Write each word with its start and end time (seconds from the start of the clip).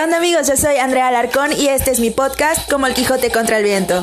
¿Qué 0.00 0.04
onda 0.04 0.16
amigos? 0.16 0.48
Yo 0.48 0.56
soy 0.56 0.78
Andrea 0.78 1.08
Alarcón 1.08 1.52
y 1.52 1.68
este 1.68 1.90
es 1.90 2.00
mi 2.00 2.08
podcast 2.08 2.66
Como 2.70 2.86
el 2.86 2.94
Quijote 2.94 3.30
contra 3.30 3.58
el 3.58 3.64
Viento. 3.64 4.02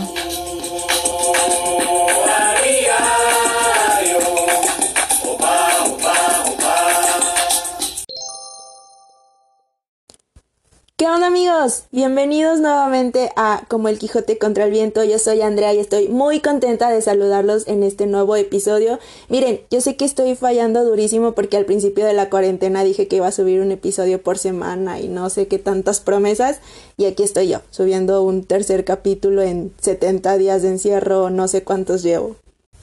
¿Qué 11.08 11.14
onda 11.14 11.28
amigos? 11.28 11.84
Bienvenidos 11.94 12.60
nuevamente 12.60 13.32
a 13.38 13.64
Como 13.70 13.88
el 13.88 13.98
Quijote 13.98 14.38
contra 14.38 14.66
el 14.66 14.72
Viento. 14.72 15.06
Yo 15.06 15.20
soy 15.20 15.40
Andrea 15.40 15.74
y 15.74 15.80
estoy 15.80 16.10
muy 16.10 16.42
contenta 16.42 16.90
de 16.90 17.02
saludarlos 17.02 17.66
en 17.70 17.84
este 17.84 18.08
nuevo 18.08 18.36
episodio. 18.36 19.00
Miren, 19.30 19.62
yo 19.72 19.80
sé 19.80 19.96
que 19.96 20.04
estoy 20.04 20.36
fallando 20.36 20.84
durísimo 20.84 21.32
porque 21.32 21.56
al 21.56 21.64
principio 21.64 22.06
de 22.06 22.12
la 22.12 22.30
cuarentena 22.30 22.84
dije 22.84 23.08
que 23.08 23.16
iba 23.16 23.28
a 23.28 23.32
subir 23.32 23.62
un 23.62 23.72
episodio 23.72 24.22
por 24.22 24.38
semana 24.38 25.00
y 25.00 25.08
no 25.08 25.30
sé 25.30 25.48
qué 25.48 25.60
tantas 25.60 26.02
promesas. 26.02 26.60
Y 26.98 27.06
aquí 27.06 27.24
estoy 27.24 27.48
yo, 27.48 27.62
subiendo 27.70 28.22
un 28.22 28.44
tercer 28.44 28.84
capítulo 28.84 29.44
en 29.44 29.72
70 29.80 30.38
días 30.38 30.62
de 30.62 30.72
encierro, 30.72 31.30
no 31.30 31.48
sé 31.48 31.64
cuántos 31.64 32.04
llevo. 32.04 32.36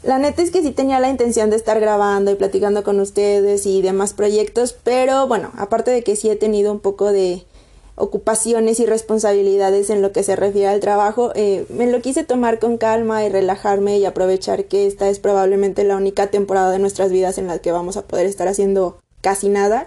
La 0.03 0.19
neta 0.19 0.41
es 0.41 0.51
que 0.51 0.62
sí 0.62 0.70
tenía 0.70 0.98
la 0.98 1.11
intención 1.11 1.51
de 1.51 1.56
estar 1.56 1.79
grabando 1.79 2.31
y 2.31 2.37
platicando 2.37 2.84
con 2.84 3.01
ustedes 3.01 3.67
y 3.67 3.83
demás 3.83 4.15
proyectos, 4.15 4.75
pero 4.83 5.27
bueno, 5.27 5.53
aparte 5.59 5.91
de 5.91 6.03
que 6.03 6.17
sí 6.17 6.31
he 6.31 6.37
tenido 6.37 6.73
un 6.73 6.81
poco 6.81 7.12
de 7.12 7.45
ocupaciones 7.97 8.80
y 8.80 8.87
responsabilidades 8.87 9.91
en 9.91 10.03
lo 10.03 10.12
que 10.12 10.23
se 10.23 10.37
refiere 10.37 10.69
al 10.69 10.80
trabajo, 10.80 11.33
eh, 11.34 11.66
me 11.69 11.87
lo 11.87 12.01
quise 12.01 12.25
tomar 12.25 12.59
con 12.59 12.77
calma 12.77 13.25
y 13.25 13.29
relajarme 13.29 13.98
y 13.98 14.05
aprovechar 14.05 14.65
que 14.65 14.87
esta 14.87 15.09
es 15.09 15.19
probablemente 15.19 15.84
la 15.84 15.97
única 15.97 16.29
temporada 16.29 16.70
de 16.70 16.79
nuestras 16.79 17.11
vidas 17.11 17.39
en 17.39 17.47
la 17.47 17.59
que 17.59 17.73
vamos 17.73 17.97
a 17.97 18.03
poder 18.03 18.27
estar 18.27 18.48
haciendo 18.48 18.98
casi 19.20 19.48
nada. 19.48 19.87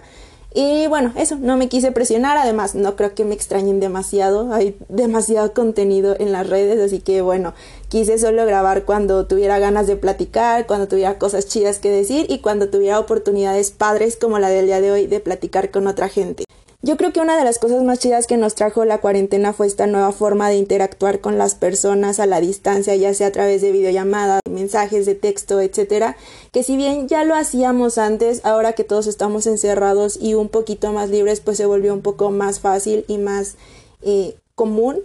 Y 0.54 0.86
bueno, 0.86 1.12
eso, 1.14 1.36
no 1.36 1.58
me 1.58 1.68
quise 1.68 1.92
presionar, 1.92 2.38
además 2.38 2.74
no 2.74 2.96
creo 2.96 3.14
que 3.14 3.24
me 3.26 3.34
extrañen 3.34 3.80
demasiado, 3.80 4.52
hay 4.54 4.78
demasiado 4.88 5.52
contenido 5.52 6.16
en 6.18 6.32
las 6.32 6.48
redes, 6.48 6.80
así 6.80 7.00
que 7.00 7.20
bueno, 7.20 7.52
quise 7.88 8.18
solo 8.18 8.46
grabar 8.46 8.84
cuando 8.84 9.26
tuviera 9.26 9.58
ganas 9.58 9.86
de 9.86 9.96
platicar, 9.96 10.66
cuando 10.66 10.88
tuviera 10.88 11.18
cosas 11.18 11.46
chidas 11.48 11.78
que 11.78 11.90
decir 11.90 12.24
y 12.30 12.38
cuando 12.38 12.70
tuviera 12.70 12.98
oportunidades 12.98 13.70
padres 13.70 14.16
como 14.16 14.38
la 14.38 14.48
del 14.48 14.66
día 14.66 14.80
de 14.80 14.90
hoy 14.90 15.06
de 15.06 15.20
platicar 15.20 15.70
con 15.70 15.86
otra 15.86 16.08
gente. 16.08 16.44
Yo 16.80 16.96
creo 16.96 17.12
que 17.12 17.18
una 17.18 17.36
de 17.36 17.42
las 17.42 17.58
cosas 17.58 17.82
más 17.82 17.98
chidas 17.98 18.28
que 18.28 18.36
nos 18.36 18.54
trajo 18.54 18.84
la 18.84 19.00
cuarentena 19.00 19.52
fue 19.52 19.66
esta 19.66 19.88
nueva 19.88 20.12
forma 20.12 20.48
de 20.48 20.54
interactuar 20.54 21.20
con 21.20 21.36
las 21.36 21.56
personas 21.56 22.20
a 22.20 22.26
la 22.26 22.40
distancia, 22.40 22.94
ya 22.94 23.12
sea 23.14 23.26
a 23.26 23.32
través 23.32 23.62
de 23.62 23.72
videollamadas, 23.72 24.40
mensajes 24.48 25.04
de 25.04 25.16
texto, 25.16 25.60
etcétera, 25.60 26.16
que 26.52 26.62
si 26.62 26.76
bien 26.76 27.08
ya 27.08 27.24
lo 27.24 27.34
hacíamos 27.34 27.98
antes, 27.98 28.44
ahora 28.44 28.74
que 28.74 28.84
todos 28.84 29.08
estamos 29.08 29.48
encerrados 29.48 30.16
y 30.22 30.34
un 30.34 30.48
poquito 30.48 30.92
más 30.92 31.10
libres, 31.10 31.40
pues 31.40 31.56
se 31.56 31.66
volvió 31.66 31.92
un 31.92 32.02
poco 32.02 32.30
más 32.30 32.60
fácil 32.60 33.04
y 33.08 33.18
más 33.18 33.56
eh, 34.02 34.36
común. 34.54 35.00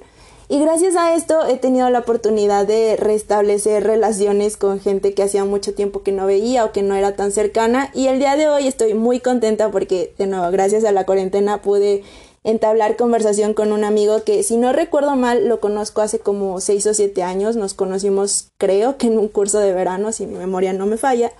Y 0.53 0.59
gracias 0.59 0.95
a 0.95 1.15
esto 1.15 1.47
he 1.47 1.57
tenido 1.57 1.89
la 1.89 1.97
oportunidad 1.97 2.67
de 2.67 2.95
restablecer 2.95 3.83
relaciones 3.83 4.55
con 4.55 4.79
gente 4.79 5.15
que 5.15 5.23
hacía 5.23 5.45
mucho 5.45 5.73
tiempo 5.73 6.03
que 6.03 6.11
no 6.11 6.27
veía 6.27 6.63
o 6.63 6.71
que 6.71 6.83
no 6.83 6.93
era 6.93 7.15
tan 7.15 7.31
cercana. 7.31 7.89
Y 7.95 8.05
el 8.05 8.19
día 8.19 8.35
de 8.35 8.47
hoy 8.47 8.67
estoy 8.67 8.93
muy 8.93 9.19
contenta 9.19 9.71
porque, 9.71 10.13
de 10.19 10.27
nuevo, 10.27 10.51
gracias 10.51 10.85
a 10.85 10.91
la 10.91 11.07
cuarentena 11.07 11.63
pude 11.63 12.03
entablar 12.43 12.97
conversación 12.97 13.55
con 13.55 13.71
un 13.71 13.83
amigo 13.83 14.23
que, 14.23 14.43
si 14.43 14.57
no 14.57 14.73
recuerdo 14.73 15.15
mal, 15.15 15.47
lo 15.47 15.59
conozco 15.59 16.01
hace 16.01 16.19
como 16.19 16.61
seis 16.61 16.85
o 16.85 16.93
siete 16.93 17.23
años. 17.23 17.55
Nos 17.55 17.73
conocimos, 17.73 18.49
creo 18.59 18.97
que 18.99 19.07
en 19.07 19.17
un 19.17 19.29
curso 19.29 19.57
de 19.57 19.73
verano, 19.73 20.11
si 20.11 20.27
mi 20.27 20.37
memoria 20.37 20.71
no 20.71 20.85
me 20.85 20.97
falla. 20.97 21.31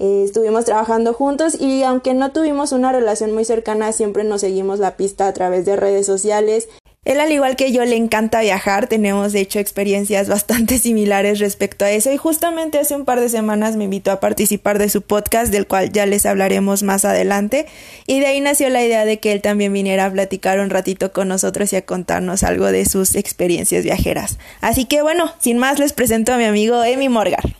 Eh, 0.00 0.24
estuvimos 0.24 0.64
trabajando 0.64 1.12
juntos 1.12 1.54
y 1.60 1.84
aunque 1.84 2.14
no 2.14 2.32
tuvimos 2.32 2.72
una 2.72 2.90
relación 2.90 3.32
muy 3.32 3.44
cercana, 3.44 3.92
siempre 3.92 4.24
nos 4.24 4.40
seguimos 4.40 4.80
la 4.80 4.96
pista 4.96 5.28
a 5.28 5.32
través 5.32 5.64
de 5.66 5.76
redes 5.76 6.04
sociales 6.04 6.68
él, 7.06 7.20
al 7.20 7.30
igual 7.30 7.54
que 7.54 7.70
yo, 7.70 7.84
le 7.84 7.94
encanta 7.94 8.40
viajar. 8.40 8.88
Tenemos, 8.88 9.32
de 9.32 9.40
hecho, 9.40 9.60
experiencias 9.60 10.28
bastante 10.28 10.76
similares 10.80 11.38
respecto 11.38 11.84
a 11.84 11.92
eso. 11.92 12.12
Y 12.12 12.16
justamente 12.16 12.80
hace 12.80 12.96
un 12.96 13.04
par 13.04 13.20
de 13.20 13.28
semanas 13.28 13.76
me 13.76 13.84
invitó 13.84 14.10
a 14.10 14.18
participar 14.18 14.80
de 14.80 14.88
su 14.88 15.02
podcast, 15.02 15.52
del 15.52 15.68
cual 15.68 15.92
ya 15.92 16.04
les 16.04 16.26
hablaremos 16.26 16.82
más 16.82 17.04
adelante. 17.04 17.66
Y 18.08 18.18
de 18.18 18.26
ahí 18.26 18.40
nació 18.40 18.70
la 18.70 18.84
idea 18.84 19.04
de 19.04 19.20
que 19.20 19.30
él 19.30 19.40
también 19.40 19.72
viniera 19.72 20.06
a 20.06 20.10
platicar 20.10 20.58
un 20.58 20.68
ratito 20.68 21.12
con 21.12 21.28
nosotros 21.28 21.72
y 21.72 21.76
a 21.76 21.86
contarnos 21.86 22.42
algo 22.42 22.66
de 22.66 22.84
sus 22.86 23.14
experiencias 23.14 23.84
viajeras. 23.84 24.40
Así 24.60 24.86
que 24.86 25.02
bueno, 25.02 25.32
sin 25.38 25.58
más, 25.58 25.78
les 25.78 25.92
presento 25.92 26.32
a 26.32 26.38
mi 26.38 26.44
amigo 26.44 26.82
Emi 26.82 27.08
Morgar. 27.08 27.56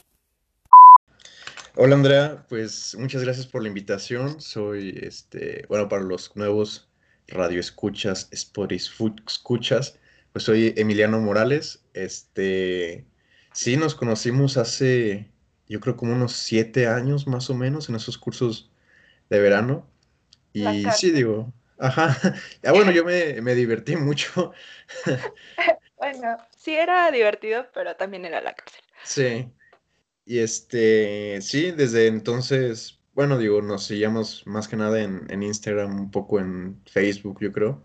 Hola 1.77 1.95
Andrea, 1.95 2.45
pues 2.49 2.97
muchas 2.99 3.23
gracias 3.23 3.47
por 3.47 3.63
la 3.63 3.69
invitación. 3.69 4.41
Soy, 4.41 4.99
este, 5.03 5.67
bueno, 5.69 5.89
para 5.89 6.03
los 6.03 6.35
nuevos 6.35 6.89
radio 7.29 7.61
escuchas, 7.61 8.29
Spotify 8.31 9.15
escuchas. 9.27 9.99
Pues 10.33 10.45
soy 10.45 10.75
Emiliano 10.77 11.21
Morales. 11.21 11.85
Este, 11.95 13.07
sí, 13.53 13.77
nos 13.77 13.95
conocimos 13.95 14.57
hace, 14.57 15.31
yo 15.69 15.81
creo 15.81 15.97
como 15.97 16.13
unos 16.13 16.33
siete 16.33 16.87
años 16.87 17.27
más 17.27 17.49
o 17.51 17.55
menos 17.55 17.89
en 17.89 17.97
esos 17.97 18.19
cursos 18.19 18.71
de 19.31 19.41
verano. 19.41 19.89
Y 20.53 20.85
sí, 20.97 21.11
digo, 21.11 21.53
ajá. 21.79 22.17
Ya 22.63 22.73
bueno, 22.73 22.91
yo 22.91 23.05
me, 23.05 23.41
me 23.43 23.55
divertí 23.55 23.97
mucho. 23.97 24.53
bueno, 25.99 26.37
sí 26.57 26.75
era 26.75 27.11
divertido, 27.11 27.67
pero 27.73 27.97
también 27.97 28.25
era 28.25 28.41
la 28.41 28.55
cárcel. 28.55 28.83
Sí. 29.05 29.51
Y 30.25 30.39
este, 30.41 31.41
sí, 31.41 31.71
desde 31.71 32.09
entonces 32.09 32.96
bueno, 33.17 33.39
digo, 33.39 33.63
nos 33.63 33.85
seguíamos 33.85 34.43
más 34.47 34.69
que 34.69 34.77
nada 34.77 35.01
en, 35.01 35.43
Instagram, 35.43 35.99
un 35.99 36.11
poco 36.11 36.39
en 36.39 36.79
Facebook, 36.85 37.39
yo 37.41 37.51
creo. 37.51 37.83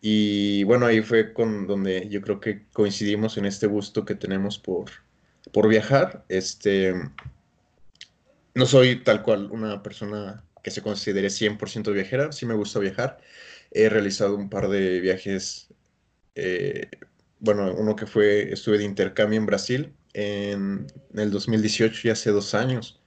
Y 0.00 0.62
bueno, 0.62 0.86
ahí 0.86 1.02
fue 1.02 1.32
con 1.32 1.66
donde 1.66 2.08
yo 2.08 2.22
creo 2.22 2.38
que 2.38 2.66
coincidimos 2.72 3.36
en 3.36 3.46
este 3.46 3.66
gusto 3.66 4.04
que 4.04 4.14
tenemos 4.14 4.60
por, 4.60 4.90
por 5.52 5.66
viajar. 5.68 6.24
Este, 6.28 6.94
no 8.54 8.66
soy 8.66 9.02
tal 9.02 9.24
cual 9.24 9.50
una 9.50 9.82
persona 9.82 10.44
que 10.62 10.70
se 10.70 10.82
considere 10.82 11.28
100% 11.28 11.92
viajera, 11.92 12.30
sí 12.30 12.46
me 12.46 12.54
gusta 12.54 12.78
viajar. 12.78 13.18
He 13.72 13.88
realizado 13.88 14.36
un 14.36 14.48
par 14.48 14.68
de 14.68 15.00
viajes, 15.00 15.66
eh, 16.36 16.88
bueno, 17.40 17.74
uno 17.74 17.96
que 17.96 18.06
fue, 18.06 18.52
estuve 18.52 18.78
de 18.78 18.84
intercambio 18.84 19.36
en 19.36 19.46
Brasil 19.46 19.92
en, 20.12 20.86
en 21.12 21.18
el 21.18 21.32
2018, 21.32 22.02
ya 22.04 22.12
hace 22.12 22.30
dos 22.30 22.54
años. 22.54 23.00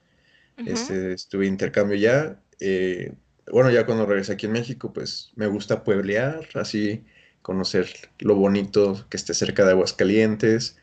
Este, 0.66 1.14
estuve 1.14 1.46
intercambio 1.46 1.96
ya. 1.96 2.40
Eh, 2.60 3.14
bueno, 3.52 3.70
ya 3.70 3.86
cuando 3.86 4.06
regresé 4.06 4.34
aquí 4.34 4.48
en 4.48 4.54
México, 4.54 4.92
pues 4.92 5.32
me 5.36 5.48
gusta 5.48 5.84
pueblear, 5.84 6.48
así 6.56 7.06
conocer 7.42 7.88
lo 8.20 8.36
bonito 8.36 9.06
que 9.10 9.18
esté 9.18 9.34
cerca 9.34 9.64
de 9.64 9.72
Aguascalientes. 9.72 10.78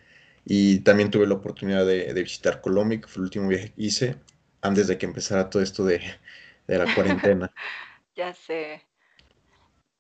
Y 0.47 0.81
también 0.81 1.11
tuve 1.11 1.27
la 1.27 1.35
oportunidad 1.35 1.87
de, 1.87 2.13
visitar 2.15 2.61
Colombia, 2.61 3.01
que 3.01 3.09
fue 3.09 3.21
el 3.21 3.25
último 3.25 3.49
viaje 3.49 3.73
que 3.73 3.83
hice 3.83 4.17
antes 4.61 4.87
de 4.89 4.99
que 4.99 5.07
empezara 5.07 5.51
todo 5.51 5.63
esto 5.63 5.85
de, 5.85 6.01
de 6.67 6.79
la 6.79 6.95
cuarentena. 6.95 7.53
ya 8.15 8.33
sé. 8.35 8.83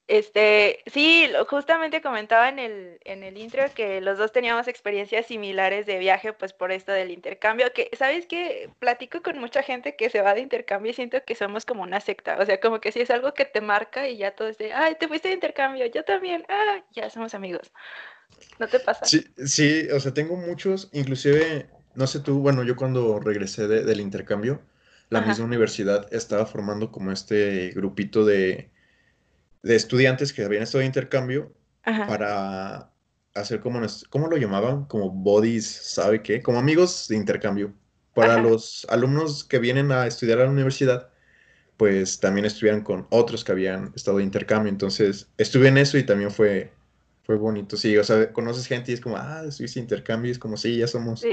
Este, 0.06 0.80
sí, 0.86 1.30
justamente 1.48 2.02
comentaba 2.02 2.50
en 2.50 2.58
el, 2.58 2.98
en 3.04 3.22
el 3.22 3.38
intro 3.38 3.62
que 3.74 4.02
los 4.02 4.18
dos 4.18 4.32
teníamos 4.32 4.68
experiencias 4.68 5.26
similares 5.26 5.86
de 5.86 5.98
viaje, 5.98 6.34
pues 6.34 6.52
por 6.52 6.72
esto 6.72 6.92
del 6.92 7.10
intercambio, 7.10 7.72
que, 7.72 7.88
¿sabes 7.96 8.26
qué? 8.26 8.68
Platico 8.78 9.22
con 9.22 9.38
mucha 9.38 9.62
gente 9.62 9.96
que 9.96 10.10
se 10.10 10.20
va 10.20 10.34
de 10.34 10.42
intercambio 10.42 10.90
y 10.90 10.94
siento 10.94 11.24
que 11.24 11.34
somos 11.34 11.64
como 11.64 11.82
una 11.82 12.00
secta, 12.00 12.36
o 12.38 12.44
sea, 12.44 12.60
como 12.60 12.82
que 12.82 12.92
si 12.92 13.00
es 13.00 13.10
algo 13.10 13.32
que 13.32 13.46
te 13.46 13.62
marca 13.62 14.06
y 14.06 14.18
ya 14.18 14.34
todo 14.34 14.48
es 14.48 14.58
de, 14.58 14.74
ay, 14.74 14.96
te 15.00 15.08
fuiste 15.08 15.28
de 15.28 15.34
intercambio, 15.34 15.86
yo 15.86 16.04
también, 16.04 16.44
ah, 16.50 16.84
ya 16.94 17.08
somos 17.08 17.34
amigos. 17.34 17.72
¿No 18.58 18.68
te 18.68 18.80
pasa? 18.80 19.06
Sí, 19.06 19.24
sí, 19.46 19.88
o 19.90 20.00
sea, 20.00 20.12
tengo 20.12 20.36
muchos, 20.36 20.90
inclusive, 20.92 21.70
no 21.94 22.06
sé 22.06 22.20
tú, 22.20 22.40
bueno, 22.40 22.62
yo 22.62 22.76
cuando 22.76 23.20
regresé 23.20 23.68
del 23.68 24.00
intercambio, 24.00 24.60
la 25.08 25.22
misma 25.22 25.46
universidad 25.46 26.12
estaba 26.12 26.44
formando 26.44 26.90
como 26.90 27.10
este 27.10 27.70
grupito 27.70 28.26
de 28.26 28.73
de 29.64 29.74
estudiantes 29.76 30.32
que 30.32 30.44
habían 30.44 30.62
estado 30.62 30.80
de 30.80 30.86
intercambio 30.86 31.52
para 31.82 32.92
hacer 33.34 33.60
como, 33.60 33.80
¿cómo 34.10 34.28
lo 34.28 34.36
llamaban? 34.36 34.84
Como 34.84 35.10
bodies, 35.10 35.66
¿sabe 35.66 36.22
qué? 36.22 36.42
Como 36.42 36.58
amigos 36.58 37.08
de 37.08 37.16
intercambio. 37.16 37.74
Para 38.14 38.40
los 38.40 38.86
alumnos 38.90 39.42
que 39.42 39.58
vienen 39.58 39.90
a 39.90 40.06
estudiar 40.06 40.38
a 40.38 40.44
la 40.44 40.50
universidad, 40.50 41.10
pues 41.76 42.20
también 42.20 42.44
estuvieran 42.44 42.82
con 42.82 43.08
otros 43.10 43.42
que 43.42 43.50
habían 43.50 43.92
estado 43.96 44.18
de 44.18 44.24
intercambio. 44.24 44.70
Entonces, 44.70 45.28
estuve 45.36 45.68
en 45.68 45.78
eso 45.78 45.98
y 45.98 46.04
también 46.04 46.30
fue, 46.30 46.70
fue 47.24 47.36
bonito. 47.36 47.76
Sí, 47.76 47.96
o 47.96 48.04
sea, 48.04 48.32
conoces 48.32 48.66
gente 48.66 48.92
y 48.92 48.94
es 48.94 49.00
como, 49.00 49.16
ah, 49.16 49.42
estuviste 49.48 49.80
intercambio, 49.80 50.28
y 50.28 50.32
es 50.32 50.38
como, 50.38 50.56
sí, 50.56 50.76
ya 50.76 50.86
somos 50.86 51.24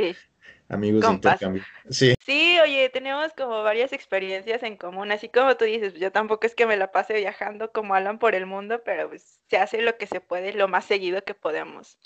amigos 0.69 1.01
de 1.01 1.13
intercambio. 1.13 1.63
Sí. 1.89 2.13
Sí, 2.19 2.59
oye, 2.59 2.89
tenemos 2.89 3.33
como 3.33 3.63
varias 3.63 3.93
experiencias 3.93 4.63
en 4.63 4.77
común, 4.77 5.11
así 5.11 5.29
como 5.29 5.55
tú 5.57 5.65
dices, 5.65 5.93
yo 5.95 6.11
tampoco 6.11 6.47
es 6.47 6.55
que 6.55 6.65
me 6.65 6.77
la 6.77 6.91
pase 6.91 7.13
viajando 7.13 7.71
como 7.71 7.93
Alan 7.95 8.19
por 8.19 8.35
el 8.35 8.45
mundo, 8.45 8.81
pero 8.83 9.09
pues 9.09 9.39
se 9.49 9.57
hace 9.57 9.81
lo 9.81 9.97
que 9.97 10.07
se 10.07 10.21
puede, 10.21 10.53
lo 10.53 10.67
más 10.67 10.85
seguido 10.85 11.23
que 11.23 11.33
podemos. 11.33 11.97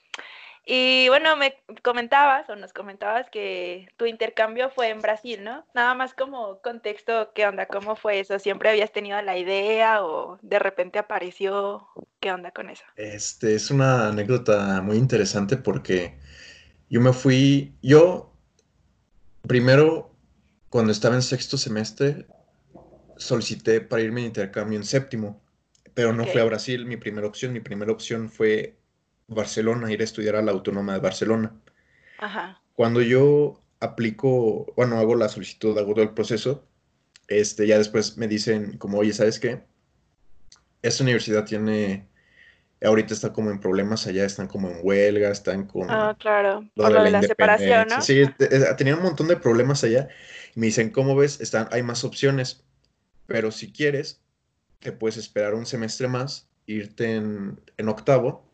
Y 0.68 1.08
bueno, 1.10 1.38
me 1.38 1.62
comentabas 1.84 2.50
o 2.50 2.56
nos 2.56 2.74
comentabas 2.74 3.30
que 3.30 3.88
tu 3.98 4.08
intercambio 4.08 4.72
fue 4.72 4.90
en 4.90 5.00
Brasil, 5.00 5.44
¿no? 5.44 5.64
Nada 5.76 5.94
más 5.94 6.16
como 6.16 6.60
contexto, 6.62 7.32
¿qué 7.36 7.46
onda? 7.46 7.68
¿Cómo 7.68 7.96
fue 7.96 8.20
eso? 8.20 8.40
¿Siempre 8.40 8.70
habías 8.70 8.92
tenido 8.92 9.22
la 9.22 9.38
idea 9.38 10.04
o 10.04 10.40
de 10.42 10.58
repente 10.58 10.98
apareció? 10.98 11.88
¿Qué 12.20 12.32
onda 12.32 12.50
con 12.50 12.72
eso? 12.72 12.84
Este 12.96 13.54
es 13.54 13.70
una 13.70 14.08
anécdota 14.08 14.82
muy 14.82 14.98
interesante 14.98 15.58
porque 15.58 16.18
yo 16.90 17.02
me 17.02 17.14
fui, 17.14 17.76
yo 17.82 18.34
primero 19.42 20.12
cuando 20.70 20.92
estaba 20.92 21.16
en 21.16 21.22
sexto 21.22 21.58
semestre 21.58 22.28
solicité 23.18 23.82
para 23.82 24.02
irme 24.02 24.22
de 24.22 24.28
intercambio 24.28 24.78
en 24.78 24.84
séptimo, 24.84 25.42
pero 25.94 26.14
no 26.14 26.26
fue 26.26 26.42
a 26.42 26.46
Brasil 26.46 26.86
mi 26.86 26.98
primera 26.98 27.28
opción, 27.28 27.54
mi 27.54 27.62
primera 27.62 27.92
opción 27.92 28.30
fue 28.30 28.78
Barcelona, 29.28 29.92
ir 29.92 30.02
a 30.02 30.04
estudiar 30.04 30.36
a 30.36 30.42
la 30.42 30.52
Autónoma 30.52 30.94
de 30.94 31.00
Barcelona. 31.00 31.54
Ajá. 32.20 32.62
Cuando 32.74 33.02
yo 33.02 33.62
aplico, 33.80 34.74
bueno, 34.76 34.98
hago 34.98 35.16
la 35.16 35.30
solicitud, 35.30 35.78
hago 35.78 35.94
todo 35.94 36.04
el 36.04 36.14
proceso, 36.14 36.66
este, 37.28 37.68
ya 37.68 37.78
después 37.78 38.18
me 38.18 38.28
dicen 38.28 38.78
como, 38.78 39.00
oye, 39.00 39.14
¿sabes 39.14 39.40
qué? 39.40 39.64
Esta 40.82 41.04
universidad 41.04 41.46
tiene, 41.46 42.08
ahorita 42.82 43.14
está 43.14 43.34
como 43.34 43.52
en 43.52 43.60
problemas 43.60 44.08
allá, 44.08 44.26
están 44.26 44.48
como 44.48 44.70
en 44.70 44.80
huelga, 44.82 45.32
están 45.32 45.66
con... 45.66 45.90
Ah, 45.90 46.16
claro, 46.20 46.70
por 46.76 46.92
lo 46.92 47.04
de 47.04 47.12
la, 47.12 47.22
separación, 47.22 47.88
¿no? 47.90 48.02
Sí, 48.02 48.24
tenían 48.78 48.98
un 48.98 49.04
montón 49.04 49.28
de 49.28 49.38
problemas 49.38 49.84
allá. 49.84 50.08
me 50.56 50.68
dicen, 50.68 50.90
¿cómo 50.90 51.16
ves? 51.16 51.42
Están, 51.42 51.68
hay 51.72 51.84
más 51.84 52.04
opciones, 52.04 52.64
pero 53.26 53.52
si 53.52 53.72
quieres, 53.72 54.22
te 54.80 54.92
puedes 54.92 55.18
esperar 55.18 55.54
un 55.54 55.66
semestre 55.66 56.08
más, 56.08 56.48
irte 56.66 57.16
en, 57.16 57.60
en 57.78 57.90
octavo 57.90 58.46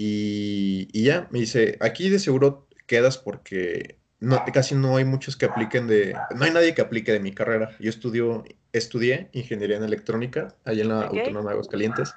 y, 0.00 1.02
ya, 1.02 1.26
me 1.32 1.40
dice, 1.40 1.76
aquí 1.80 2.08
de 2.08 2.20
seguro 2.20 2.68
quedas 2.86 3.18
porque 3.18 3.98
no, 4.20 4.44
casi 4.54 4.76
no 4.76 4.96
hay 4.96 5.04
muchos 5.04 5.36
que 5.36 5.46
apliquen 5.46 5.88
de, 5.88 6.14
no 6.36 6.44
hay 6.44 6.52
nadie 6.52 6.72
que 6.72 6.82
aplique 6.82 7.12
de 7.12 7.18
mi 7.18 7.32
carrera. 7.32 7.76
Yo 7.80 7.90
estudio, 7.90 8.44
estudié 8.72 9.28
ingeniería 9.32 9.76
en 9.76 9.82
electrónica 9.82 10.54
allá 10.64 10.82
en 10.82 10.88
la 10.88 11.00
Autónoma 11.02 11.50
de 11.50 11.54
Aguascalientes. 11.54 12.14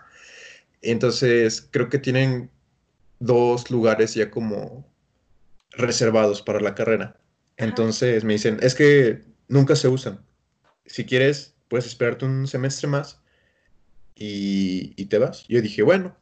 Entonces, 0.81 1.67
creo 1.71 1.89
que 1.89 1.99
tienen 1.99 2.49
dos 3.19 3.69
lugares 3.69 4.15
ya 4.15 4.31
como 4.31 4.91
reservados 5.71 6.41
para 6.41 6.59
la 6.59 6.75
carrera. 6.75 7.19
Entonces 7.57 8.23
me 8.23 8.33
dicen, 8.33 8.57
es 8.61 8.75
que 8.75 9.21
nunca 9.47 9.75
se 9.75 9.87
usan. 9.87 10.25
Si 10.85 11.05
quieres, 11.05 11.55
puedes 11.67 11.85
esperarte 11.85 12.25
un 12.25 12.47
semestre 12.47 12.87
más 12.87 13.21
y, 14.15 14.93
y 14.95 15.05
te 15.05 15.19
vas. 15.19 15.47
Yo 15.47 15.61
dije, 15.61 15.83
bueno, 15.83 16.17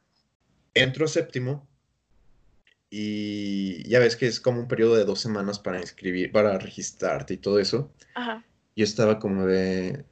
entro 0.73 1.07
séptimo 1.07 1.67
y 2.89 3.87
ya 3.87 3.99
ves 3.99 4.15
que 4.15 4.27
es 4.27 4.39
como 4.39 4.59
un 4.59 4.67
periodo 4.67 4.95
de 4.95 5.05
dos 5.05 5.21
semanas 5.21 5.59
para 5.59 5.79
inscribir, 5.79 6.31
para 6.31 6.57
registrarte 6.57 7.35
y 7.35 7.37
todo 7.37 7.59
eso. 7.59 7.93
Ajá. 8.15 8.43
Yo 8.75 8.83
estaba 8.83 9.19
como 9.19 9.45
de, 9.45 10.05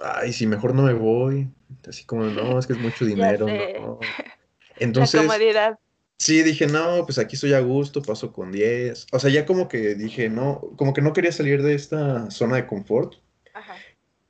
ay, 0.00 0.32
si 0.32 0.46
mejor 0.46 0.74
no 0.74 0.82
me 0.82 0.94
voy. 0.94 1.48
Así 1.88 2.04
como, 2.04 2.24
no, 2.24 2.58
es 2.58 2.66
que 2.66 2.74
es 2.74 2.78
mucho 2.78 3.04
dinero. 3.06 3.46
No. 3.46 3.98
Entonces, 4.78 5.22
La 5.22 5.26
comodidad. 5.26 5.78
Sí, 6.18 6.42
dije, 6.42 6.66
no, 6.66 7.04
pues 7.04 7.18
aquí 7.18 7.34
estoy 7.34 7.54
a 7.54 7.60
gusto, 7.60 8.00
paso 8.02 8.32
con 8.32 8.52
10. 8.52 9.08
O 9.12 9.18
sea, 9.18 9.30
ya 9.30 9.44
como 9.46 9.68
que 9.68 9.94
dije, 9.94 10.28
no, 10.28 10.60
como 10.76 10.94
que 10.94 11.02
no 11.02 11.12
quería 11.12 11.32
salir 11.32 11.62
de 11.62 11.74
esta 11.74 12.30
zona 12.30 12.56
de 12.56 12.66
confort. 12.66 13.16
Ajá. 13.52 13.74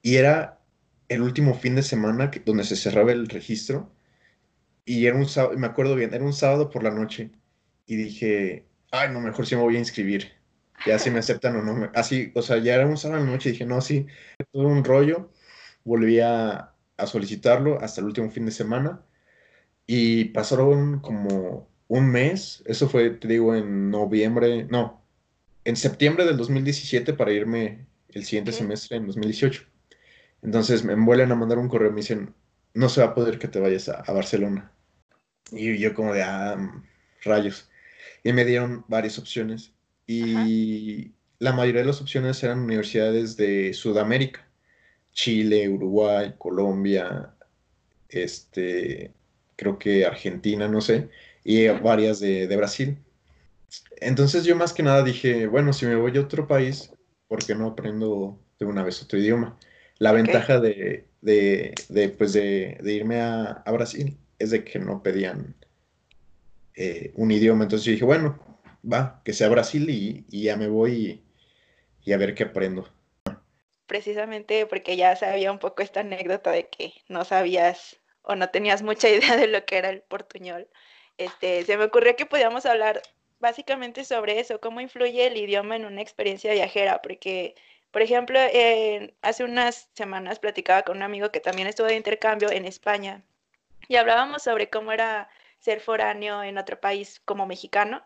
Y 0.03 0.17
era 0.17 0.61
el 1.09 1.23
último 1.23 1.55
fin 1.55 1.75
de 1.75 1.83
semana 1.83 2.31
que, 2.31 2.41
donde 2.41 2.65
se 2.65 2.77
cerraba 2.77 3.13
el 3.13 3.29
registro. 3.29 3.93
Y 4.85 5.07
era 5.07 5.17
un 5.17 5.27
sábado, 5.27 5.57
me 5.59 5.67
acuerdo 5.67 5.95
bien, 5.95 6.13
era 6.13 6.25
un 6.25 6.33
sábado 6.33 6.71
por 6.71 6.83
la 6.83 6.91
noche. 6.91 7.31
Y 7.87 7.97
dije, 7.97 8.67
ay, 8.91 9.11
no, 9.11 9.21
mejor 9.21 9.47
sí 9.47 9.57
me 9.57 9.63
voy 9.63 9.77
a 9.77 9.81
inscribir. 9.81 10.33
Ya 10.87 10.99
si 10.99 11.11
me 11.11 11.21
aceptan 11.21 11.57
o 11.57 11.63
no. 11.63 11.91
Así, 11.95 12.33
o 12.35 12.43
sea, 12.43 12.59
ya 12.59 12.75
era 12.75 12.87
un 12.87 12.97
sábado 12.97 13.21
de 13.21 13.27
la 13.27 13.33
noche. 13.33 13.51
Y 13.51 13.53
dije, 13.53 13.67
no, 13.67 13.81
sí, 13.81 14.07
todo 14.53 14.67
un 14.67 14.85
rollo. 14.85 15.31
Volví 15.85 16.21
a, 16.21 16.74
solicitarlo 17.07 17.81
hasta 17.81 18.01
el 18.01 18.07
último 18.07 18.31
fin 18.31 18.47
de 18.47 18.53
semana. 18.53 19.03
Y 19.87 20.27
pasaron 20.27 21.01
como 21.01 21.69
un 21.89 22.11
mes. 22.11 22.63
Eso 22.67 22.89
fue, 22.89 23.11
te 23.11 23.29
digo, 23.29 23.55
en 23.55 23.91
noviembre, 23.91 24.65
no, 24.71 25.03
en 25.65 25.77
septiembre 25.77 26.25
del 26.25 26.37
2017 26.37 27.15
para 27.15 27.33
irme 27.33 27.87
el 28.11 28.25
siguiente 28.25 28.53
semestre 28.53 28.97
en 28.97 29.07
2018. 29.07 29.65
Entonces 30.43 30.85
me 30.85 30.95
vuelven 30.95 31.33
a 31.33 31.37
mandar 31.37 31.59
un 31.59 31.69
correo, 31.69 31.91
me 31.91 32.01
dicen, 32.01 32.35
no 32.75 32.89
se 32.89 33.01
va 33.01 33.09
a 33.09 33.15
poder 33.15 33.39
que 33.39 33.49
te 33.49 33.61
vayas 33.61 33.89
a 33.89 34.13
Barcelona. 34.13 34.73
Y 35.51 35.79
yo 35.79 35.95
como 35.95 36.13
de, 36.13 36.23
ah, 36.23 36.85
rayos. 37.23 37.71
Y 38.23 38.33
me 38.33 38.45
dieron 38.45 38.85
varias 38.89 39.19
opciones. 39.19 39.73
Y 40.07 41.13
la 41.39 41.53
mayoría 41.53 41.83
de 41.83 41.87
las 41.87 42.01
opciones 42.01 42.43
eran 42.43 42.61
universidades 42.61 43.37
de 43.37 43.73
Sudamérica. 43.75 44.47
Chile, 45.15 45.69
Uruguay, 45.69 46.35
Colombia, 46.37 47.35
este, 48.09 49.13
creo 49.57 49.79
que 49.79 50.05
Argentina, 50.05 50.69
no 50.69 50.81
sé, 50.81 51.09
y 51.45 51.67
varias 51.69 52.21
de, 52.21 52.55
Brasil. 52.57 52.99
Entonces 54.01 54.45
yo 54.45 54.57
más 54.57 54.73
que 54.73 54.83
nada 54.83 55.03
dije, 55.03 55.47
bueno, 55.47 55.73
si 55.73 55.87
me 55.87 55.97
voy 55.97 56.17
a 56.17 56.21
otro 56.21 56.47
país, 56.47 56.93
¿por 57.29 57.45
qué 57.45 57.55
no 57.55 57.69
aprendo 57.69 58.39
de 58.59 58.67
una 58.67 58.83
vez 58.83 59.03
otro 59.03 59.19
idioma? 59.19 59.59
La 59.99 60.13
ventaja 60.13 60.61
de, 60.61 61.07
pues 62.19 62.33
de, 62.33 62.79
irme 62.85 63.21
a, 63.21 63.63
Brasil 63.73 64.17
es 64.39 64.51
de 64.51 64.65
que 64.65 64.79
no 64.79 65.03
pedían 65.03 65.55
eh, 66.75 67.13
un 67.15 67.31
idioma. 67.31 67.65
Entonces 67.65 67.87
yo 67.87 67.93
dije, 67.93 68.05
bueno, 68.05 68.39
va, 68.91 69.23
que 69.25 69.33
sea 69.33 69.49
Brasil 69.49 69.89
y, 69.89 70.43
ya 70.43 70.57
me 70.57 70.69
voy 70.69 71.21
y, 72.05 72.13
a 72.13 72.17
ver 72.17 72.35
qué 72.35 72.45
aprendo. 72.45 72.89
Precisamente 73.87 74.67
porque 74.67 74.97
ya 74.97 75.15
sabía 75.17 75.53
un 75.53 75.59
poco 75.59 75.83
esta 75.83 76.01
anécdota 76.01 76.51
de 76.51 76.69
que 76.69 76.95
no 77.09 77.25
sabías 77.25 78.01
o 78.23 78.35
no 78.37 78.49
tenías 78.51 78.83
mucha 78.83 79.09
idea 79.11 79.37
de 79.37 79.47
lo 79.47 79.65
que 79.65 79.79
era 79.79 79.91
el 79.91 80.03
portuñol. 80.03 80.69
Este, 81.19 81.65
se 81.65 81.77
me 81.77 81.85
ocurrió 81.85 82.17
que 82.17 82.27
podíamos 82.27 82.67
hablar 82.67 83.03
básicamente 83.39 84.05
sobre 84.05 84.41
eso, 84.41 84.61
cómo 84.61 84.81
influye 84.81 85.27
el 85.27 85.37
idioma 85.37 85.77
en 85.77 85.85
una 85.85 86.01
experiencia 86.01 86.53
viajera, 86.53 87.03
porque, 87.03 87.55
por 87.91 88.03
ejemplo, 88.03 88.39
hace 89.23 89.45
unas 89.45 89.91
semanas 89.95 90.39
platicaba 90.39 90.83
con 90.83 90.97
un 90.97 91.03
amigo 91.03 91.31
que 91.31 91.41
también 91.41 91.69
estuvo 91.69 91.87
de 91.87 91.97
intercambio 91.97 92.51
en 92.51 92.65
España 92.65 93.23
y 93.89 93.97
hablábamos 93.97 94.43
sobre 94.43 94.71
cómo 94.71 94.93
era 94.93 95.29
ser 95.59 95.81
foráneo 95.81 96.43
en 96.43 96.59
otro 96.59 96.81
país 96.81 97.21
como 97.25 97.47
mexicano, 97.47 98.05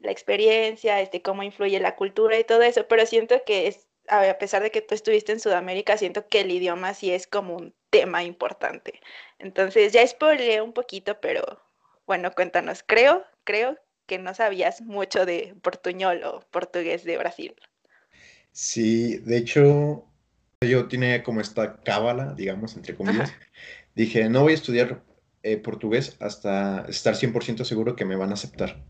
la 0.00 0.10
experiencia, 0.10 1.00
este, 1.00 1.22
cómo 1.22 1.42
influye 1.42 1.78
la 1.80 1.96
cultura 1.96 2.38
y 2.38 2.44
todo 2.44 2.62
eso, 2.62 2.86
pero 2.88 3.06
siento 3.06 3.42
que 3.44 3.66
es, 3.68 3.86
a 4.10 4.38
pesar 4.38 4.62
de 4.62 4.70
que 4.70 4.82
tú 4.82 4.94
estuviste 4.94 5.32
en 5.32 5.40
Sudamérica, 5.40 5.96
siento 5.96 6.26
que 6.26 6.40
el 6.40 6.50
idioma 6.50 6.94
sí 6.94 7.12
es 7.12 7.26
como 7.26 7.56
un 7.56 7.74
tema 7.90 8.24
importante. 8.24 9.00
Entonces, 9.38 9.92
ya 9.92 10.06
spoileé 10.06 10.60
un 10.60 10.72
poquito, 10.72 11.20
pero 11.20 11.62
bueno, 12.06 12.32
cuéntanos, 12.32 12.82
creo, 12.84 13.24
creo 13.44 13.78
que 14.06 14.18
no 14.18 14.34
sabías 14.34 14.80
mucho 14.80 15.24
de 15.24 15.54
portuñol 15.62 16.24
o 16.24 16.40
portugués 16.50 17.04
de 17.04 17.16
Brasil. 17.16 17.54
Sí, 18.50 19.18
de 19.18 19.36
hecho, 19.36 20.04
yo 20.60 20.88
tenía 20.88 21.22
como 21.22 21.40
esta 21.40 21.76
cábala, 21.82 22.34
digamos, 22.34 22.74
entre 22.76 22.96
comillas. 22.96 23.32
Dije, 23.94 24.28
no 24.28 24.42
voy 24.42 24.52
a 24.52 24.56
estudiar 24.56 25.02
eh, 25.42 25.56
portugués 25.56 26.16
hasta 26.20 26.84
estar 26.88 27.14
100% 27.14 27.64
seguro 27.64 27.94
que 27.94 28.04
me 28.04 28.16
van 28.16 28.30
a 28.30 28.34
aceptar. 28.34 28.82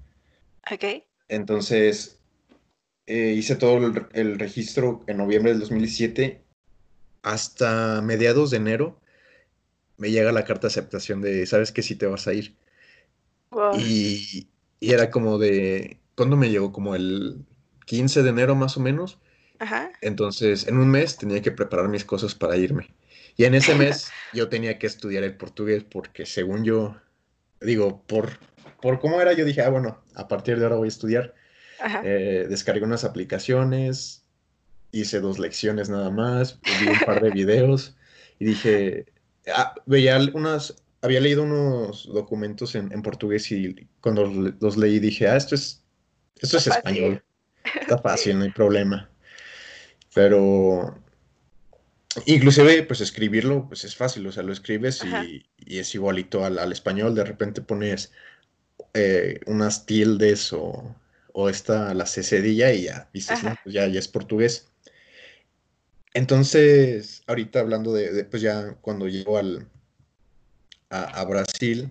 Ok. 0.73 1.04
Entonces, 1.28 2.19
eh, 3.11 3.33
hice 3.33 3.57
todo 3.57 3.93
el, 4.12 4.38
registro 4.38 5.02
en 5.09 5.17
noviembre 5.17 5.50
del 5.50 5.59
2017. 5.59 6.40
Hasta 7.23 8.00
mediados 8.02 8.52
de 8.52 8.59
enero 8.59 9.00
me 9.97 10.12
llega 10.12 10.31
la 10.31 10.45
carta 10.45 10.69
de 10.69 10.69
aceptación 10.69 11.21
de, 11.21 11.45
¿sabes 11.47 11.73
que 11.73 11.83
si 11.83 11.97
te 11.97 12.07
vas 12.07 12.29
a 12.29 12.35
ir? 12.35 12.55
Y, 13.76 14.47
y, 14.79 14.93
era 14.93 15.11
como 15.11 15.38
de, 15.38 15.99
¿cuándo 16.14 16.37
me 16.37 16.50
llegó? 16.50 16.71
Como 16.71 16.95
el 16.95 17.45
15 17.87 18.23
de 18.23 18.31
enero 18.31 18.55
más 18.55 18.76
o 18.76 18.81
menos. 18.81 19.19
Ajá. 19.59 19.90
Entonces, 20.02 20.69
en 20.69 20.79
un 20.79 20.88
mes 20.88 21.17
tenía 21.17 21.43
que 21.43 21.50
preparar 21.50 21.88
mis 21.88 22.05
cosas 22.05 22.37
para 22.37 22.57
irme. 22.57 22.95
Y 23.37 23.45
en 23.45 23.57
ese 23.57 23.75
mes 23.75 24.09
yo 24.33 24.49
tenía 24.49 24.79
que 24.79 24.87
estudiar 24.87 25.25
el 25.25 25.37
portugués 25.37 25.83
porque 25.83 26.26
según 26.26 26.62
yo, 26.62 26.97
digo, 27.61 28.05
por, 28.07 28.38
por 28.81 29.00
cómo 29.00 29.21
era, 29.21 29.33
yo 29.33 29.45
dije, 29.45 29.62
ah, 29.62 29.71
bueno, 29.71 30.00
a 30.14 30.29
partir 30.29 30.59
de 30.59 30.64
ahora 30.64 30.76
voy 30.76 30.87
a 30.87 30.95
estudiar. 30.95 31.35
Eh, 32.04 32.46
descargué 32.49 32.84
unas 32.84 33.04
aplicaciones, 33.04 34.25
hice 34.92 35.20
dos 35.20 35.38
lecciones 35.38 35.88
nada 35.88 36.10
más, 36.10 36.60
vi 36.80 36.88
un 36.88 37.00
par 37.00 37.22
de 37.22 37.30
videos 37.30 37.96
y 38.38 38.46
dije, 38.46 39.06
ah, 39.54 39.75
veía 39.87 40.18
unas, 40.34 40.82
había 41.02 41.20
leído 41.20 41.42
unos 41.42 42.06
documentos 42.12 42.75
en, 42.75 43.02
portugués 43.02 43.50
y 43.50 43.88
cuando 44.00 44.26
los 44.60 44.76
leí 44.76 44.99
dije, 44.99 45.28
ah, 45.28 45.37
esto 45.37 45.54
es, 45.54 45.82
esto 46.40 46.58
es 46.58 46.66
español. 46.66 47.22
Está 47.80 47.99
fácil, 48.02 48.38
no 48.38 48.44
hay 48.44 48.50
problema. 48.50 49.08
Pero 50.14 51.00
Inclusive, 52.26 52.82
pues 52.82 53.00
escribirlo, 53.00 53.68
pues 53.68 53.84
es 53.84 53.94
fácil, 53.94 54.26
o 54.26 54.32
sea, 54.32 54.42
lo 54.42 54.52
escribes 54.52 55.02
y, 55.04 55.78
es 55.78 55.94
igualito 55.94 56.44
al, 56.44 56.72
español, 56.72 57.14
de 57.14 57.25
repente 57.25 57.60
pones 57.62 58.12
eh, 58.94 59.40
unas 59.46 59.87
tildes 59.87 60.52
o, 60.52 60.96
o 61.32 61.49
esta, 61.49 61.94
la 61.94 62.06
cecedilla 62.06 62.72
y 62.72 62.84
ya, 62.84 63.08
dices, 63.12 63.42
no, 63.42 63.56
pues 63.62 63.75
ya, 63.75 63.87
ya 63.87 63.99
es 63.99 64.08
portugués. 64.08 64.68
Entonces, 66.12 67.22
ahorita 67.26 67.60
hablando 67.60 67.92
de, 67.92 68.25
pues 68.25 68.42
ya 68.42 68.75
cuando 68.80 69.06
llego 69.06 69.38
al, 69.38 69.68
a, 70.90 71.25
Brasil, 71.25 71.90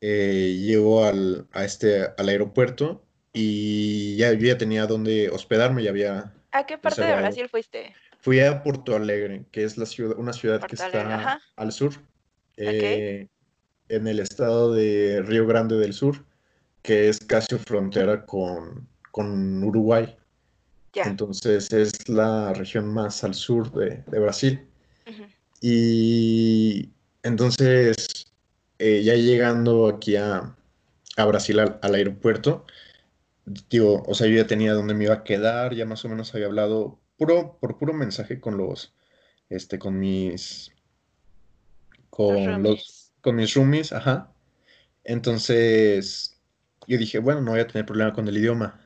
eh, 0.00 0.56
llego 0.60 1.04
al, 1.04 1.46
a 1.52 1.64
este, 1.64 2.08
al 2.16 2.28
aeropuerto 2.28 3.04
y 3.32 4.16
ya, 4.16 4.32
yo 4.32 4.46
ya 4.46 4.58
tenía 4.58 4.86
donde 4.86 5.30
hospedarme, 5.30 5.82
ya 5.82 5.90
había... 5.90 6.34
¿A 6.50 6.66
qué 6.66 6.76
parte 6.76 7.02
de 7.02 7.16
Brasil 7.16 7.48
fuiste? 7.48 7.94
Fui 8.18 8.40
a 8.40 8.62
Porto 8.62 8.96
Alegre, 8.96 9.44
que 9.52 9.64
es 9.64 9.78
la 9.78 9.86
ciudad, 9.86 10.18
una 10.18 10.32
ciudad 10.32 10.60
que 10.66 10.74
está 10.74 11.40
al 11.56 11.72
sur, 11.72 11.94
eh, 12.56 13.28
en 13.88 14.06
el 14.06 14.18
estado 14.18 14.74
de 14.74 15.22
Río 15.22 15.46
Grande 15.46 15.76
del 15.76 15.92
Sur, 15.92 16.24
que 16.82 17.08
es 17.08 17.20
casi 17.20 17.56
frontera 17.58 18.24
con, 18.24 18.88
con 19.10 19.62
Uruguay. 19.62 20.16
Entonces 20.94 21.72
es 21.72 22.08
la 22.08 22.52
región 22.52 22.92
más 22.92 23.22
al 23.22 23.34
sur 23.34 23.70
de, 23.72 24.02
Brasil. 24.06 24.66
Y 25.60 26.90
entonces, 27.22 28.26
eh, 28.78 29.02
ya 29.02 29.14
llegando 29.14 29.88
aquí 29.88 30.16
a, 30.16 30.56
Brasil 31.16 31.60
al, 31.60 31.94
aeropuerto, 31.94 32.64
digo, 33.68 34.02
o 34.06 34.14
sea, 34.14 34.26
yo 34.26 34.36
ya 34.36 34.46
tenía 34.46 34.72
dónde 34.72 34.94
me 34.94 35.04
iba 35.04 35.14
a 35.14 35.24
quedar, 35.24 35.74
ya 35.74 35.84
más 35.84 36.04
o 36.04 36.08
menos 36.08 36.34
había 36.34 36.46
hablado 36.46 36.98
puro, 37.18 37.58
por 37.60 37.76
puro 37.76 37.92
mensaje 37.92 38.40
con 38.40 38.56
los, 38.56 38.94
este, 39.50 39.78
con 39.78 39.98
mis, 39.98 40.72
con 42.08 42.62
los, 42.62 43.12
con 43.20 43.36
mis 43.36 43.52
roomies, 43.54 43.92
ajá. 43.92 44.32
Entonces, 45.04 46.39
yo 46.86 46.98
dije, 46.98 47.18
bueno, 47.18 47.40
no 47.40 47.52
voy 47.52 47.60
a 47.60 47.66
tener 47.66 47.86
problema 47.86 48.12
con 48.12 48.28
el 48.28 48.36
idioma. 48.36 48.80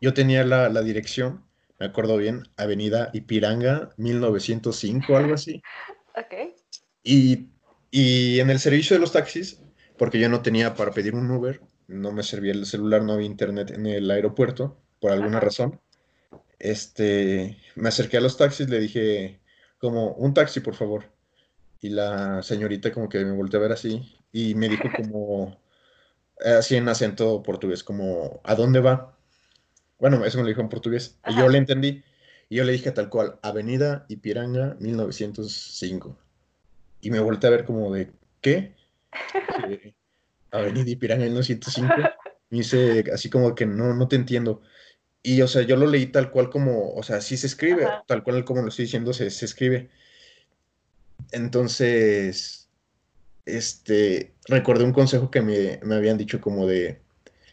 Yo 0.00 0.14
tenía 0.14 0.44
la, 0.44 0.68
la 0.68 0.82
dirección 0.82 1.44
me 1.80 1.86
acuerdo 1.86 2.18
bien, 2.18 2.42
Avenida 2.58 3.08
Ipiranga, 3.14 3.88
1905, 3.96 5.16
algo 5.16 5.34
así. 5.34 5.60
Ok. 6.16 6.34
Y, 7.04 7.48
en 8.40 8.50
el 8.50 8.58
servicio 8.58 8.94
de 8.94 9.00
los 9.00 9.12
taxis, 9.12 9.62
porque 9.96 10.18
yo 10.18 10.28
no 10.28 10.42
tenía 10.42 10.74
para 10.74 10.90
pedir 10.90 11.14
un 11.14 11.30
Uber, 11.30 11.60
no 11.86 12.10
me 12.10 12.24
servía 12.24 12.52
el 12.52 12.66
celular, 12.66 13.02
no 13.02 13.12
había 13.12 13.26
internet 13.26 13.70
en 13.70 13.86
el 13.86 14.10
aeropuerto, 14.10 14.76
por 15.00 15.12
alguna 15.12 15.38
razón. 15.38 15.80
Este, 16.58 17.56
me 17.76 17.88
acerqué 17.88 18.16
a 18.16 18.20
los 18.20 18.36
taxis, 18.36 18.68
le 18.68 18.80
dije, 18.80 19.40
como, 19.78 20.14
un 20.14 20.34
taxi, 20.34 20.58
por 20.60 20.74
favor. 20.74 21.04
Y 21.80 21.90
la 21.90 22.42
señorita 22.42 22.92
como 22.92 23.08
que 23.08 23.24
me 23.24 23.32
volteó 23.32 23.60
a 23.60 23.62
ver 23.62 23.72
así 23.72 24.18
y 24.32 24.56
me 24.56 24.68
dijo 24.68 24.82
como, 24.96 25.62
así 26.44 26.76
en 26.76 26.88
acento 26.88 27.42
portugués, 27.42 27.84
como, 27.84 28.40
¿a 28.44 28.54
dónde 28.54 28.80
va? 28.80 29.16
Bueno, 29.98 30.24
eso 30.24 30.38
me 30.38 30.44
lo 30.44 30.48
dijo 30.48 30.60
en 30.60 30.68
portugués. 30.68 31.18
Y 31.26 31.36
yo 31.36 31.48
le 31.48 31.58
entendí. 31.58 32.02
Y 32.48 32.56
yo 32.56 32.64
le 32.64 32.72
dije 32.72 32.90
tal 32.90 33.08
cual, 33.08 33.38
Avenida 33.42 34.06
Ipiranga 34.08 34.76
1905. 34.80 36.18
Y 37.02 37.10
me 37.10 37.20
volteé 37.20 37.48
a 37.48 37.50
ver 37.50 37.64
como 37.64 37.92
de, 37.92 38.10
¿qué? 38.40 38.74
Avenida 40.50 40.90
Ipiranga 40.90 41.24
1905. 41.24 41.94
Me 42.50 42.58
dice 42.58 43.04
así 43.12 43.30
como 43.30 43.54
que 43.54 43.66
no, 43.66 43.94
no 43.94 44.08
te 44.08 44.16
entiendo. 44.16 44.62
Y, 45.22 45.42
o 45.42 45.48
sea, 45.48 45.62
yo 45.62 45.76
lo 45.76 45.86
leí 45.86 46.06
tal 46.06 46.30
cual 46.30 46.48
como, 46.50 46.94
o 46.94 47.02
sea, 47.02 47.20
sí 47.20 47.36
se 47.36 47.46
escribe, 47.46 47.86
tal 48.06 48.24
cual 48.24 48.44
como 48.44 48.62
lo 48.62 48.68
estoy 48.68 48.86
diciendo, 48.86 49.12
se, 49.12 49.30
se 49.30 49.44
escribe. 49.44 49.90
Entonces, 51.30 52.59
este, 53.46 54.34
recordé 54.46 54.84
un 54.84 54.92
consejo 54.92 55.30
que 55.30 55.40
me, 55.42 55.80
me 55.82 55.94
habían 55.94 56.18
dicho 56.18 56.40
como 56.40 56.66
de, 56.66 57.00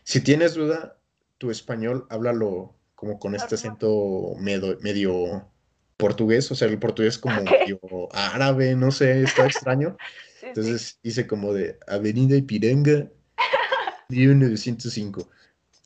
si 0.03 0.21
tienes 0.21 0.53
duda, 0.53 0.97
tu 1.37 1.51
español, 1.51 2.07
háblalo 2.09 2.75
como 2.95 3.19
con 3.19 3.35
este 3.35 3.55
acento 3.55 4.33
medio, 4.39 5.51
portugués, 5.97 6.51
o 6.51 6.55
sea, 6.55 6.67
el 6.67 6.79
portugués 6.79 7.17
como 7.17 7.41
medio 7.43 7.79
árabe, 8.11 8.75
no 8.75 8.91
sé, 8.91 9.21
está 9.21 9.45
extraño. 9.45 9.97
Entonces 10.41 10.99
hice 11.03 11.27
como 11.27 11.53
de 11.53 11.77
Avenida 11.87 12.35
Ipiranga, 12.35 13.09
1905. 14.09 15.29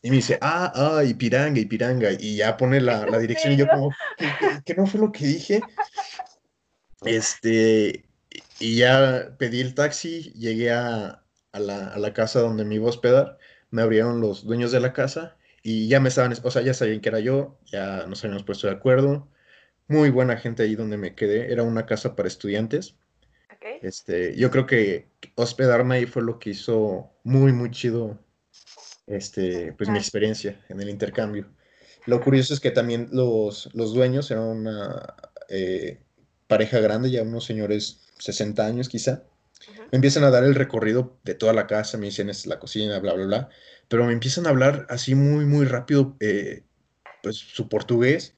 Y 0.03 0.09
me 0.09 0.15
dice, 0.17 0.37
ah, 0.41 0.71
ah, 0.73 1.03
Ipiranga, 1.03 1.59
Ipiranga. 1.59 2.11
Y 2.17 2.37
ya 2.37 2.57
pone 2.57 2.79
la, 2.79 3.05
dirección 3.19 3.53
y 3.53 3.57
yo 3.57 3.67
como, 3.67 3.91
¿qué, 4.65 4.73
no 4.73 4.87
fue 4.87 4.99
lo 4.99 5.11
que 5.11 5.25
dije? 5.25 5.61
Este, 7.03 8.05
y 8.61 8.77
ya 8.77 9.35
pedí 9.37 9.61
el 9.61 9.73
taxi, 9.75 10.31
llegué 10.33 10.71
a, 10.71 11.23
la, 11.53 11.87
a 11.87 11.99
la 11.99 12.13
casa 12.13 12.41
donde 12.41 12.63
me 12.65 12.75
iba 12.75 12.85
a 12.85 12.89
hospedar, 12.89 13.37
me 13.71 13.81
abrieron 13.81 14.21
los 14.21 14.45
dueños 14.45 14.71
de 14.71 14.79
la 14.79 14.93
casa 14.93 15.37
y 15.63 15.87
ya 15.87 15.99
me 15.99 16.09
estaban, 16.09 16.33
o 16.43 16.51
sea, 16.51 16.61
ya 16.61 16.73
sabían 16.73 17.01
que 17.01 17.09
era 17.09 17.19
yo, 17.19 17.59
ya 17.65 18.05
nos 18.07 18.23
habíamos 18.23 18.43
puesto 18.43 18.67
de 18.67 18.73
acuerdo. 18.73 19.27
Muy 19.87 20.09
buena 20.09 20.37
gente 20.37 20.63
ahí 20.63 20.75
donde 20.75 20.97
me 20.97 21.15
quedé. 21.15 21.51
Era 21.51 21.63
una 21.63 21.85
casa 21.85 22.15
para 22.15 22.27
estudiantes. 22.27 22.95
Este, 23.81 24.35
yo 24.35 24.49
creo 24.49 24.65
que 24.65 25.09
hospedarme 25.35 25.95
ahí 25.95 26.05
fue 26.05 26.23
lo 26.23 26.39
que 26.39 26.51
hizo 26.51 27.11
muy, 27.23 27.51
muy 27.53 27.71
chido 27.71 28.17
este, 29.07 29.73
pues 29.73 29.89
mi 29.89 29.97
experiencia 29.97 30.63
en 30.69 30.81
el 30.81 30.89
intercambio. 30.89 31.51
Lo 32.05 32.21
curioso 32.21 32.53
es 32.53 32.59
que 32.59 32.71
también 32.71 33.09
los, 33.11 33.69
los 33.73 33.93
dueños 33.93 34.31
eran 34.31 34.45
una 34.45 35.15
eh, 35.49 36.01
pareja 36.51 36.81
grande, 36.81 37.09
ya 37.09 37.23
unos 37.23 37.45
señores 37.45 38.01
60 38.19 38.65
años 38.65 38.89
quizá. 38.89 39.23
Me 39.91 39.95
empiezan 39.97 40.25
a 40.25 40.31
dar 40.31 40.43
el 40.43 40.55
recorrido 40.55 41.17
de 41.23 41.33
toda 41.33 41.53
la 41.53 41.65
casa, 41.65 41.97
me 41.97 42.07
dicen, 42.07 42.29
es 42.29 42.45
la 42.45 42.59
cocina, 42.59 42.99
bla, 42.99 43.13
bla, 43.13 43.25
bla 43.25 43.49
pero 43.91 44.05
me 44.05 44.13
empiezan 44.13 44.47
a 44.47 44.51
hablar 44.51 44.87
así 44.89 45.15
muy, 45.15 45.43
muy 45.43 45.65
rápido, 45.65 46.15
eh, 46.21 46.63
pues 47.21 47.35
su 47.35 47.67
portugués, 47.67 48.37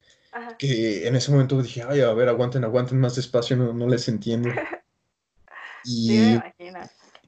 que 0.58 1.06
en 1.06 1.14
ese 1.14 1.30
momento 1.30 1.62
dije, 1.62 1.84
ay, 1.88 2.00
a 2.00 2.12
ver, 2.12 2.28
aguanten, 2.28 2.64
aguanten 2.64 2.98
más 2.98 3.14
despacio, 3.14 3.56
no, 3.56 3.72
no 3.72 3.88
les 3.88 4.08
entiendo. 4.08 4.48
Y 5.86 6.38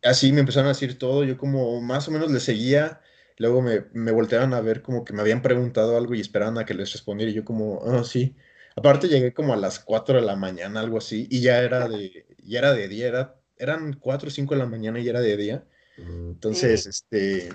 así 0.03 0.33
me 0.33 0.41
empezaron 0.41 0.67
a 0.67 0.73
decir 0.73 0.99
todo, 0.99 1.25
yo 1.25 1.37
como 1.37 1.79
más 1.83 2.09
o 2.09 2.11
menos 2.11 2.31
les 2.33 2.43
seguía, 2.43 3.03
luego 3.37 3.61
me, 3.61 3.85
me 3.93 4.13
volteaban 4.13 4.55
a 4.55 4.63
ver 4.63 4.81
como 4.81 5.05
que 5.05 5.13
me 5.13 5.21
habían 5.21 5.43
preguntado 5.43 5.95
algo 5.95 6.15
y 6.15 6.23
esperaban 6.23 6.57
a 6.57 6.65
que 6.65 6.73
les 6.73 6.91
respondiera, 6.95 7.31
y 7.31 7.35
yo 7.35 7.45
como, 7.45 7.75
oh, 7.75 8.03
sí. 8.03 8.35
Aparte 8.77 9.09
llegué 9.09 9.33
como 9.33 9.55
a 9.55 9.57
las 9.57 9.81
4 9.81 10.17
de 10.17 10.27
la 10.27 10.37
mañana, 10.37 10.81
algo 10.81 10.99
así, 10.99 11.27
y 11.31 11.41
ya 11.41 11.63
era 11.63 11.89
de, 11.89 12.27
ya 12.45 12.59
era 12.59 12.75
de 12.75 12.89
día, 12.89 13.35
eran 13.57 13.95
4 13.95 14.29
o 14.29 14.31
5 14.31 14.55
de 14.55 14.59
la 14.61 14.67
mañana 14.67 15.01
y 15.01 15.05
ya 15.05 15.11
era 15.13 15.21
de 15.23 15.37
día. 15.37 15.65
Entonces, 15.97 16.87
este, 16.87 17.49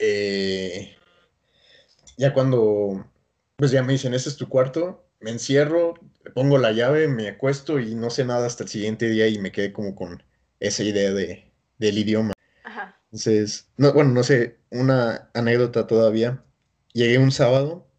eh, 0.00 0.96
ya 2.16 2.34
cuando, 2.34 3.06
pues 3.54 3.70
ya 3.70 3.84
me 3.84 3.92
dicen, 3.92 4.14
ese 4.14 4.30
es 4.30 4.36
tu 4.36 4.48
cuarto, 4.48 5.06
me 5.20 5.30
encierro, 5.30 5.94
pongo 6.34 6.58
la 6.58 6.72
llave, 6.72 7.06
me 7.06 7.28
acuesto 7.28 7.78
y 7.78 7.94
no 7.94 8.10
sé 8.10 8.24
nada 8.24 8.46
hasta 8.46 8.64
el 8.64 8.68
siguiente 8.68 9.08
día 9.08 9.28
y 9.28 9.38
me 9.38 9.52
quedé 9.52 9.72
como 9.72 9.94
con 9.94 10.24
esa 10.58 10.82
idea 10.82 11.12
de, 11.12 11.52
del 11.78 11.98
idioma. 11.98 12.32
Entonces, 13.04 13.68
no, 13.76 13.92
bueno, 13.92 14.10
no 14.10 14.24
sé, 14.24 14.58
una 14.70 15.30
anécdota 15.34 15.86
todavía. 15.86 16.42
Llegué 16.92 17.18
un 17.18 17.30
sábado 17.30 17.89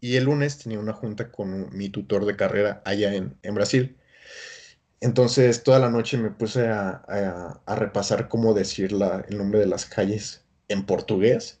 y 0.00 0.16
el 0.16 0.24
lunes 0.24 0.58
tenía 0.58 0.78
una 0.78 0.92
junta 0.92 1.30
con 1.30 1.76
mi 1.76 1.88
tutor 1.88 2.24
de 2.24 2.36
carrera 2.36 2.82
allá 2.84 3.14
en, 3.14 3.54
Brasil. 3.54 3.96
Entonces, 5.00 5.62
toda 5.62 5.78
la 5.78 5.90
noche 5.90 6.18
me 6.18 6.30
puse 6.30 6.68
a, 6.68 7.04
a 7.64 7.74
repasar 7.74 8.28
cómo 8.28 8.54
decir 8.54 8.92
la, 8.92 9.24
el 9.28 9.38
nombre 9.38 9.60
de 9.60 9.66
las 9.66 9.86
calles 9.86 10.44
en 10.68 10.86
portugués, 10.86 11.60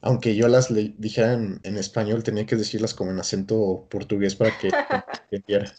aunque 0.00 0.36
yo 0.36 0.48
las 0.48 0.70
le 0.70 0.94
dijera 0.98 1.32
en, 1.32 1.76
español, 1.76 2.22
tenía 2.22 2.46
que 2.46 2.56
decirlas 2.56 2.94
como 2.94 3.10
en 3.10 3.18
acento 3.18 3.86
portugués 3.90 4.34
para 4.36 4.56
que 4.58 4.68
entendiera. 5.30 5.72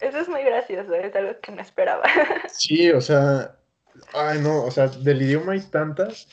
Eso 0.00 0.18
es 0.18 0.28
muy 0.28 0.42
gracioso, 0.42 0.94
es 0.94 1.14
algo 1.14 1.38
que 1.40 1.52
no 1.52 1.62
esperaba. 1.62 2.02
Sí, 2.48 2.90
o 2.90 3.00
sea, 3.00 3.56
ay 4.14 4.40
no, 4.40 4.64
o 4.64 4.70
sea, 4.70 4.88
del 4.88 5.22
idioma 5.22 5.52
hay 5.52 5.60
tantas, 5.60 6.28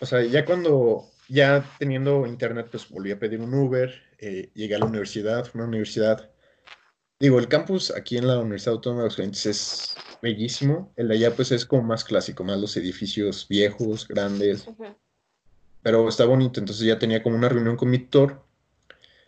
o 0.00 0.06
sea, 0.06 0.22
ya 0.22 0.44
cuando, 0.44 1.08
ya 1.28 1.64
teniendo 1.78 2.26
internet, 2.26 2.68
pues 2.70 2.88
volví 2.88 3.12
a 3.12 3.18
pedir 3.18 3.40
un 3.40 3.54
Uber, 3.54 3.90
eh, 4.20 4.50
llegué 4.54 4.74
a 4.74 4.78
la 4.78 4.86
universidad, 4.86 5.48
una 5.54 5.64
universidad, 5.64 6.30
digo, 7.18 7.38
el 7.38 7.48
campus 7.48 7.90
aquí 7.90 8.18
en 8.18 8.26
la 8.26 8.38
Universidad 8.38 8.74
Autónoma 8.74 9.02
de 9.02 9.06
Aguascalientes 9.06 9.46
es 9.46 9.96
bellísimo. 10.20 10.92
El 10.96 11.08
de 11.08 11.14
allá 11.14 11.34
pues 11.34 11.52
es 11.52 11.64
como 11.64 11.82
más 11.82 12.04
clásico, 12.04 12.44
más 12.44 12.58
los 12.60 12.76
edificios 12.76 13.46
viejos, 13.48 14.06
grandes. 14.06 14.66
Pero 15.82 16.08
está 16.08 16.26
bonito, 16.26 16.60
entonces 16.60 16.86
ya 16.86 16.98
tenía 16.98 17.22
como 17.22 17.36
una 17.36 17.48
reunión 17.48 17.76
con 17.76 17.90
mi 17.90 17.98
tutor. 17.98 18.44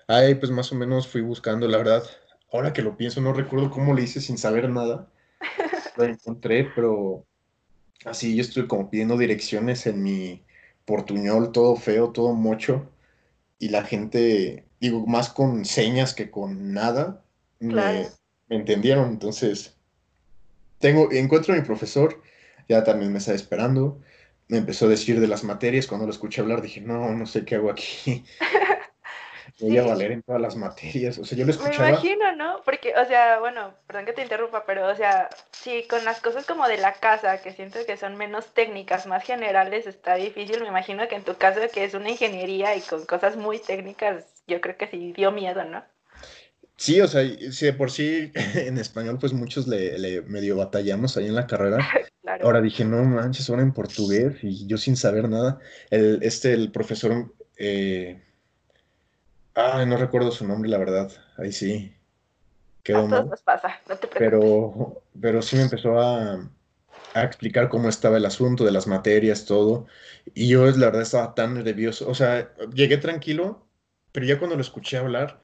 Ahí 0.08 0.34
pues 0.34 0.52
más 0.52 0.70
o 0.72 0.74
menos 0.74 1.08
fui 1.08 1.22
buscando, 1.22 1.66
la 1.68 1.78
verdad. 1.78 2.04
Ahora 2.52 2.72
que 2.74 2.82
lo 2.82 2.96
pienso, 2.96 3.20
no 3.20 3.32
recuerdo 3.32 3.70
cómo 3.70 3.94
le 3.94 4.02
hice 4.02 4.20
sin 4.20 4.36
saber 4.36 4.68
nada. 4.68 5.10
Lo 5.96 6.04
encontré, 6.04 6.70
pero 6.74 7.26
así 8.04 8.36
yo 8.36 8.42
estoy 8.42 8.66
como 8.66 8.90
pidiendo 8.90 9.16
direcciones 9.18 9.86
en 9.86 10.02
mi 10.02 10.44
portuñol, 10.84 11.52
todo 11.52 11.76
feo, 11.76 12.10
todo 12.10 12.34
mocho. 12.34 12.90
Y 13.58 13.68
la 13.68 13.84
gente, 13.84 14.66
digo, 14.82 15.06
más 15.06 15.30
con 15.30 15.64
señas 15.64 16.12
que 16.12 16.28
con 16.28 16.74
nada, 16.74 17.22
me, 17.60 18.08
me 18.48 18.56
entendieron. 18.56 19.10
Entonces, 19.10 19.76
tengo, 20.80 21.12
encuentro 21.12 21.54
a 21.54 21.56
mi 21.56 21.62
profesor, 21.62 22.20
ya 22.68 22.82
también 22.82 23.12
me 23.12 23.18
está 23.18 23.32
esperando, 23.32 24.00
me 24.48 24.58
empezó 24.58 24.86
a 24.86 24.88
decir 24.88 25.20
de 25.20 25.28
las 25.28 25.44
materias. 25.44 25.86
Cuando 25.86 26.04
lo 26.04 26.12
escuché 26.12 26.40
hablar 26.40 26.62
dije, 26.62 26.80
no, 26.80 27.14
no 27.14 27.26
sé 27.26 27.44
qué 27.44 27.54
hago 27.54 27.70
aquí. 27.70 28.24
Voy 29.62 29.78
a 29.78 29.84
valer 29.84 30.12
en 30.12 30.22
todas 30.22 30.40
las 30.40 30.56
materias. 30.56 31.18
O 31.18 31.24
sea, 31.24 31.38
yo 31.38 31.44
lo 31.44 31.52
escuchaba. 31.52 31.84
Me 31.84 31.88
imagino, 31.90 32.36
¿no? 32.36 32.60
Porque, 32.64 32.92
o 32.96 33.06
sea, 33.06 33.38
bueno, 33.38 33.74
perdón 33.86 34.06
que 34.06 34.12
te 34.12 34.22
interrumpa, 34.22 34.64
pero, 34.66 34.88
o 34.88 34.94
sea, 34.94 35.28
sí, 35.52 35.84
con 35.88 36.04
las 36.04 36.20
cosas 36.20 36.44
como 36.44 36.66
de 36.66 36.78
la 36.78 36.94
casa, 36.94 37.40
que 37.40 37.52
siento 37.52 37.78
que 37.86 37.96
son 37.96 38.16
menos 38.16 38.52
técnicas, 38.54 39.06
más 39.06 39.24
generales, 39.24 39.86
está 39.86 40.16
difícil. 40.16 40.60
Me 40.60 40.68
imagino 40.68 41.06
que 41.08 41.14
en 41.14 41.24
tu 41.24 41.36
caso, 41.36 41.60
que 41.72 41.84
es 41.84 41.94
una 41.94 42.10
ingeniería 42.10 42.74
y 42.76 42.80
con 42.80 43.06
cosas 43.06 43.36
muy 43.36 43.58
técnicas, 43.58 44.24
yo 44.46 44.60
creo 44.60 44.76
que 44.76 44.88
sí 44.88 45.12
dio 45.12 45.30
miedo, 45.30 45.64
¿no? 45.64 45.84
Sí, 46.76 47.00
o 47.00 47.06
sea, 47.06 47.22
si 47.52 47.66
de 47.66 47.72
por 47.72 47.92
sí 47.92 48.32
en 48.54 48.78
español, 48.78 49.18
pues 49.20 49.32
muchos 49.32 49.68
le, 49.68 50.22
medio 50.22 50.56
batallamos 50.56 51.16
ahí 51.16 51.26
en 51.26 51.36
la 51.36 51.46
carrera. 51.46 51.78
Ahora 52.42 52.60
dije, 52.60 52.84
no 52.84 53.04
manches, 53.04 53.50
ahora 53.50 53.62
en 53.62 53.72
portugués 53.72 54.36
y 54.42 54.66
yo 54.66 54.78
sin 54.78 54.96
saber 54.96 55.28
nada. 55.28 55.58
El, 55.90 56.20
este, 56.22 56.52
el 56.54 56.70
profesor. 56.72 57.34
Eh, 57.56 58.20
Ay, 59.54 59.86
no 59.86 59.96
recuerdo 59.96 60.30
su 60.30 60.46
nombre, 60.46 60.70
la 60.70 60.78
verdad. 60.78 61.10
Ahí 61.36 61.52
sí. 61.52 61.94
Quedó 62.82 63.06
a 63.06 63.08
todos 63.08 63.26
nos 63.26 63.42
pasa, 63.42 63.80
no 63.88 63.96
te 63.96 64.08
Pero, 64.08 65.02
pero 65.20 65.40
sí 65.42 65.56
me 65.56 65.62
empezó 65.62 66.00
a, 66.00 66.48
explicar 67.14 67.68
cómo 67.68 67.88
estaba 67.88 68.16
el 68.16 68.24
asunto 68.24 68.64
de 68.64 68.72
las 68.72 68.86
materias, 68.86 69.44
todo. 69.44 69.86
Y 70.34 70.48
yo, 70.48 70.64
la 70.64 70.86
verdad, 70.86 71.02
estaba 71.02 71.34
tan 71.34 71.62
nervioso. 71.62 72.08
O 72.08 72.14
sea, 72.14 72.54
llegué 72.72 72.96
tranquilo, 72.96 73.66
pero 74.12 74.26
ya 74.26 74.38
cuando 74.38 74.56
lo 74.56 74.62
escuché 74.62 74.96
hablar 74.96 75.40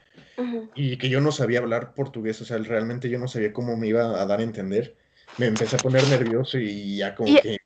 y 0.75 0.97
que 0.97 1.09
yo 1.09 1.21
no 1.21 1.33
sabía 1.33 1.59
hablar 1.59 1.95
portugués, 1.95 2.41
o 2.41 2.45
sea, 2.45 2.59
realmente 2.59 3.11
yo 3.11 3.19
no 3.19 3.29
sabía 3.29 3.53
cómo 3.53 3.77
me 3.77 3.88
iba 3.88 4.21
a 4.21 4.25
dar 4.25 4.41
a 4.41 4.45
entender, 4.45 4.97
me 5.37 5.47
empecé 5.47 5.77
a 5.77 5.81
poner 5.81 6.07
nervioso 6.09 6.59
y 6.59 6.97
ya 6.97 7.15
como 7.15 7.35
que... 7.41 7.59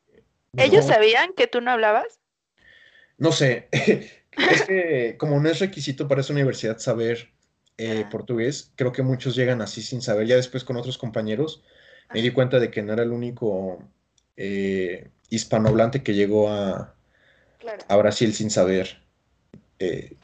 ¿Ellos 0.56 0.86
sabían 0.86 1.32
que 1.34 1.46
tú 1.46 1.60
no 1.60 1.70
hablabas? 1.70 2.20
No 3.18 3.30
sé. 3.32 3.68
Es 4.36 4.62
que 4.62 5.16
como 5.18 5.38
no 5.40 5.48
es 5.48 5.60
requisito 5.60 6.08
para 6.08 6.22
esa 6.22 6.32
universidad 6.32 6.78
saber 6.78 7.32
eh, 7.76 8.04
portugués, 8.10 8.72
creo 8.76 8.92
que 8.92 9.02
muchos 9.02 9.36
llegan 9.36 9.60
así 9.60 9.82
sin 9.82 10.02
saber. 10.02 10.26
Ya 10.26 10.36
después 10.36 10.64
con 10.64 10.76
otros 10.76 10.98
compañeros 10.98 11.62
me 12.12 12.22
di 12.22 12.30
cuenta 12.30 12.58
de 12.58 12.70
que 12.70 12.82
no 12.82 12.92
era 12.92 13.02
el 13.02 13.12
único 13.12 13.82
eh, 14.36 15.10
hispanohablante 15.28 16.02
que 16.02 16.14
llegó 16.14 16.48
a, 16.48 16.96
a 17.88 17.96
Brasil 17.96 18.32
sin 18.34 18.50
saber 18.50 19.02
eh, 19.78 20.16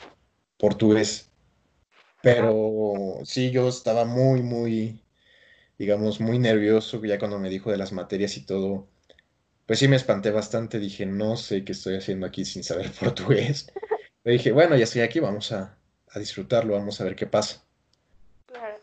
portugués. 0.57 1.31
Pero 2.23 3.21
sí, 3.25 3.51
yo 3.51 3.69
estaba 3.69 4.05
muy, 4.05 4.43
muy, 4.43 5.03
digamos, 5.79 6.21
muy 6.21 6.39
nervioso 6.39 7.03
ya 7.05 7.19
cuando 7.19 7.39
me 7.39 7.51
dijo 7.51 7.71
de 7.71 7.79
las 7.79 7.93
materias 7.93 8.37
y 8.37 8.45
todo. 8.45 8.89
Pues 9.67 9.79
sí 9.81 9.89
me 9.89 9.97
espanté 9.97 10.31
bastante, 10.31 10.79
dije, 10.79 11.05
no 11.07 11.37
sé 11.37 11.65
qué 11.65 11.73
estoy 11.73 11.97
haciendo 11.97 12.27
aquí 12.27 12.45
sin 12.45 12.65
saber 12.65 12.91
portugués 13.01 13.71
dije, 14.25 14.53
bueno, 14.53 14.77
ya 14.77 14.85
estoy 14.85 15.03
aquí, 15.03 15.21
vamos 15.21 15.53
a, 15.53 15.77
disfrutarlo, 16.15 16.75
vamos 16.75 17.01
a 17.01 17.05
ver 17.05 17.15
qué 17.15 17.27
pasa. 17.27 17.63
Claro. 18.47 18.77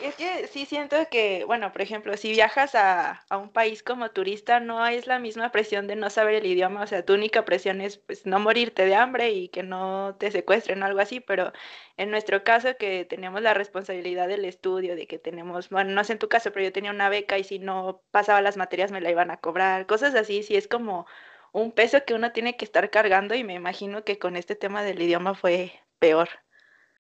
Es 0.00 0.16
que 0.16 0.48
sí 0.48 0.66
siento 0.66 0.96
que, 1.10 1.44
bueno, 1.44 1.70
por 1.70 1.80
ejemplo, 1.82 2.16
si 2.16 2.32
viajas 2.32 2.74
a, 2.74 3.24
un 3.30 3.50
país 3.50 3.84
como 3.84 4.10
turista, 4.10 4.58
no 4.58 4.84
es 4.86 5.06
la 5.06 5.20
misma 5.20 5.52
presión 5.52 5.86
de 5.86 5.94
no 5.94 6.10
saber 6.10 6.34
el 6.34 6.46
idioma, 6.46 6.82
o 6.82 6.86
sea, 6.86 7.04
tu 7.04 7.12
única 7.14 7.44
presión 7.44 7.80
es 7.80 7.98
pues, 7.98 8.26
no 8.26 8.40
morirte 8.40 8.84
de 8.84 8.96
hambre 8.96 9.30
y 9.30 9.48
que 9.48 9.62
no 9.62 10.16
te 10.18 10.30
secuestren 10.32 10.82
o 10.82 10.86
algo 10.86 10.98
así, 10.98 11.20
pero 11.20 11.52
en 11.98 12.10
nuestro 12.10 12.42
caso 12.42 12.76
que 12.78 13.04
tenemos 13.04 13.42
la 13.42 13.54
responsabilidad 13.54 14.26
del 14.26 14.44
estudio, 14.44 14.96
de 14.96 15.06
que 15.06 15.18
tenemos, 15.18 15.68
bueno, 15.68 15.92
no 15.92 16.02
sé 16.04 16.14
en 16.14 16.18
tu 16.18 16.28
caso, 16.28 16.52
pero 16.52 16.64
yo 16.64 16.72
tenía 16.72 16.90
una 16.90 17.08
beca 17.08 17.38
y 17.38 17.44
si 17.44 17.58
no 17.60 18.02
pasaba 18.10 18.40
las 18.40 18.56
materias 18.56 18.90
me 18.90 19.00
la 19.00 19.10
iban 19.10 19.30
a 19.30 19.36
cobrar, 19.36 19.86
cosas 19.86 20.14
así, 20.16 20.42
sí 20.42 20.56
es 20.56 20.66
como 20.66 21.06
un 21.52 21.72
peso 21.72 22.04
que 22.06 22.14
uno 22.14 22.32
tiene 22.32 22.56
que 22.56 22.64
estar 22.64 22.90
cargando 22.90 23.34
y 23.34 23.44
me 23.44 23.54
imagino 23.54 24.04
que 24.04 24.18
con 24.18 24.36
este 24.36 24.56
tema 24.56 24.82
del 24.82 25.00
idioma 25.00 25.34
fue 25.34 25.72
peor. 25.98 26.28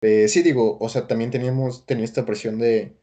Eh, 0.01 0.27
sí, 0.27 0.41
digo, 0.41 0.77
o 0.79 0.89
sea, 0.89 1.07
también 1.07 1.31
teníamos, 1.31 1.85
tenía 1.85 2.05
esta 2.05 2.25
presión 2.25 2.59
de, 2.59 2.93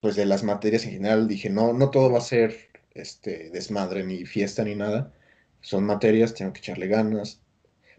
pues 0.00 0.16
de 0.16 0.24
las 0.24 0.44
materias 0.44 0.84
en 0.84 0.92
general, 0.92 1.28
dije, 1.28 1.50
no, 1.50 1.72
no 1.72 1.90
todo 1.90 2.10
va 2.10 2.18
a 2.18 2.22
ser 2.22 2.70
este, 2.94 3.50
desmadre, 3.50 4.04
ni 4.04 4.24
fiesta, 4.24 4.64
ni 4.64 4.74
nada, 4.74 5.12
son 5.60 5.84
materias, 5.84 6.34
tengo 6.34 6.52
que 6.52 6.60
echarle 6.60 6.86
ganas, 6.86 7.40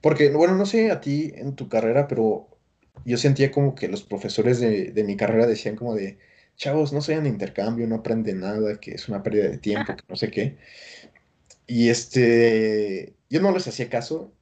porque, 0.01 0.29
bueno, 0.31 0.55
no 0.55 0.65
sé 0.65 0.91
a 0.91 1.01
ti 1.01 1.31
en 1.35 1.55
tu 1.55 1.69
carrera, 1.69 2.07
pero 2.07 2.47
yo 3.05 3.17
sentía 3.17 3.51
como 3.51 3.75
que 3.75 3.87
los 3.87 4.03
profesores 4.03 4.59
de, 4.59 4.91
de 4.91 5.03
mi 5.03 5.17
carrera 5.17 5.47
decían 5.47 5.75
como 5.75 5.95
de, 5.95 6.17
chavos, 6.55 6.93
no 6.93 7.01
sean 7.01 7.25
intercambio, 7.25 7.87
no 7.87 7.95
aprenden 7.95 8.41
nada, 8.41 8.79
que 8.79 8.91
es 8.91 9.09
una 9.09 9.23
pérdida 9.23 9.49
de 9.49 9.57
tiempo, 9.57 9.95
que 9.95 10.03
no 10.07 10.15
sé 10.15 10.29
qué. 10.29 10.57
Y 11.67 11.89
este, 11.89 13.15
yo 13.29 13.41
no 13.41 13.51
les 13.51 13.67
hacía 13.67 13.89
caso 13.89 14.33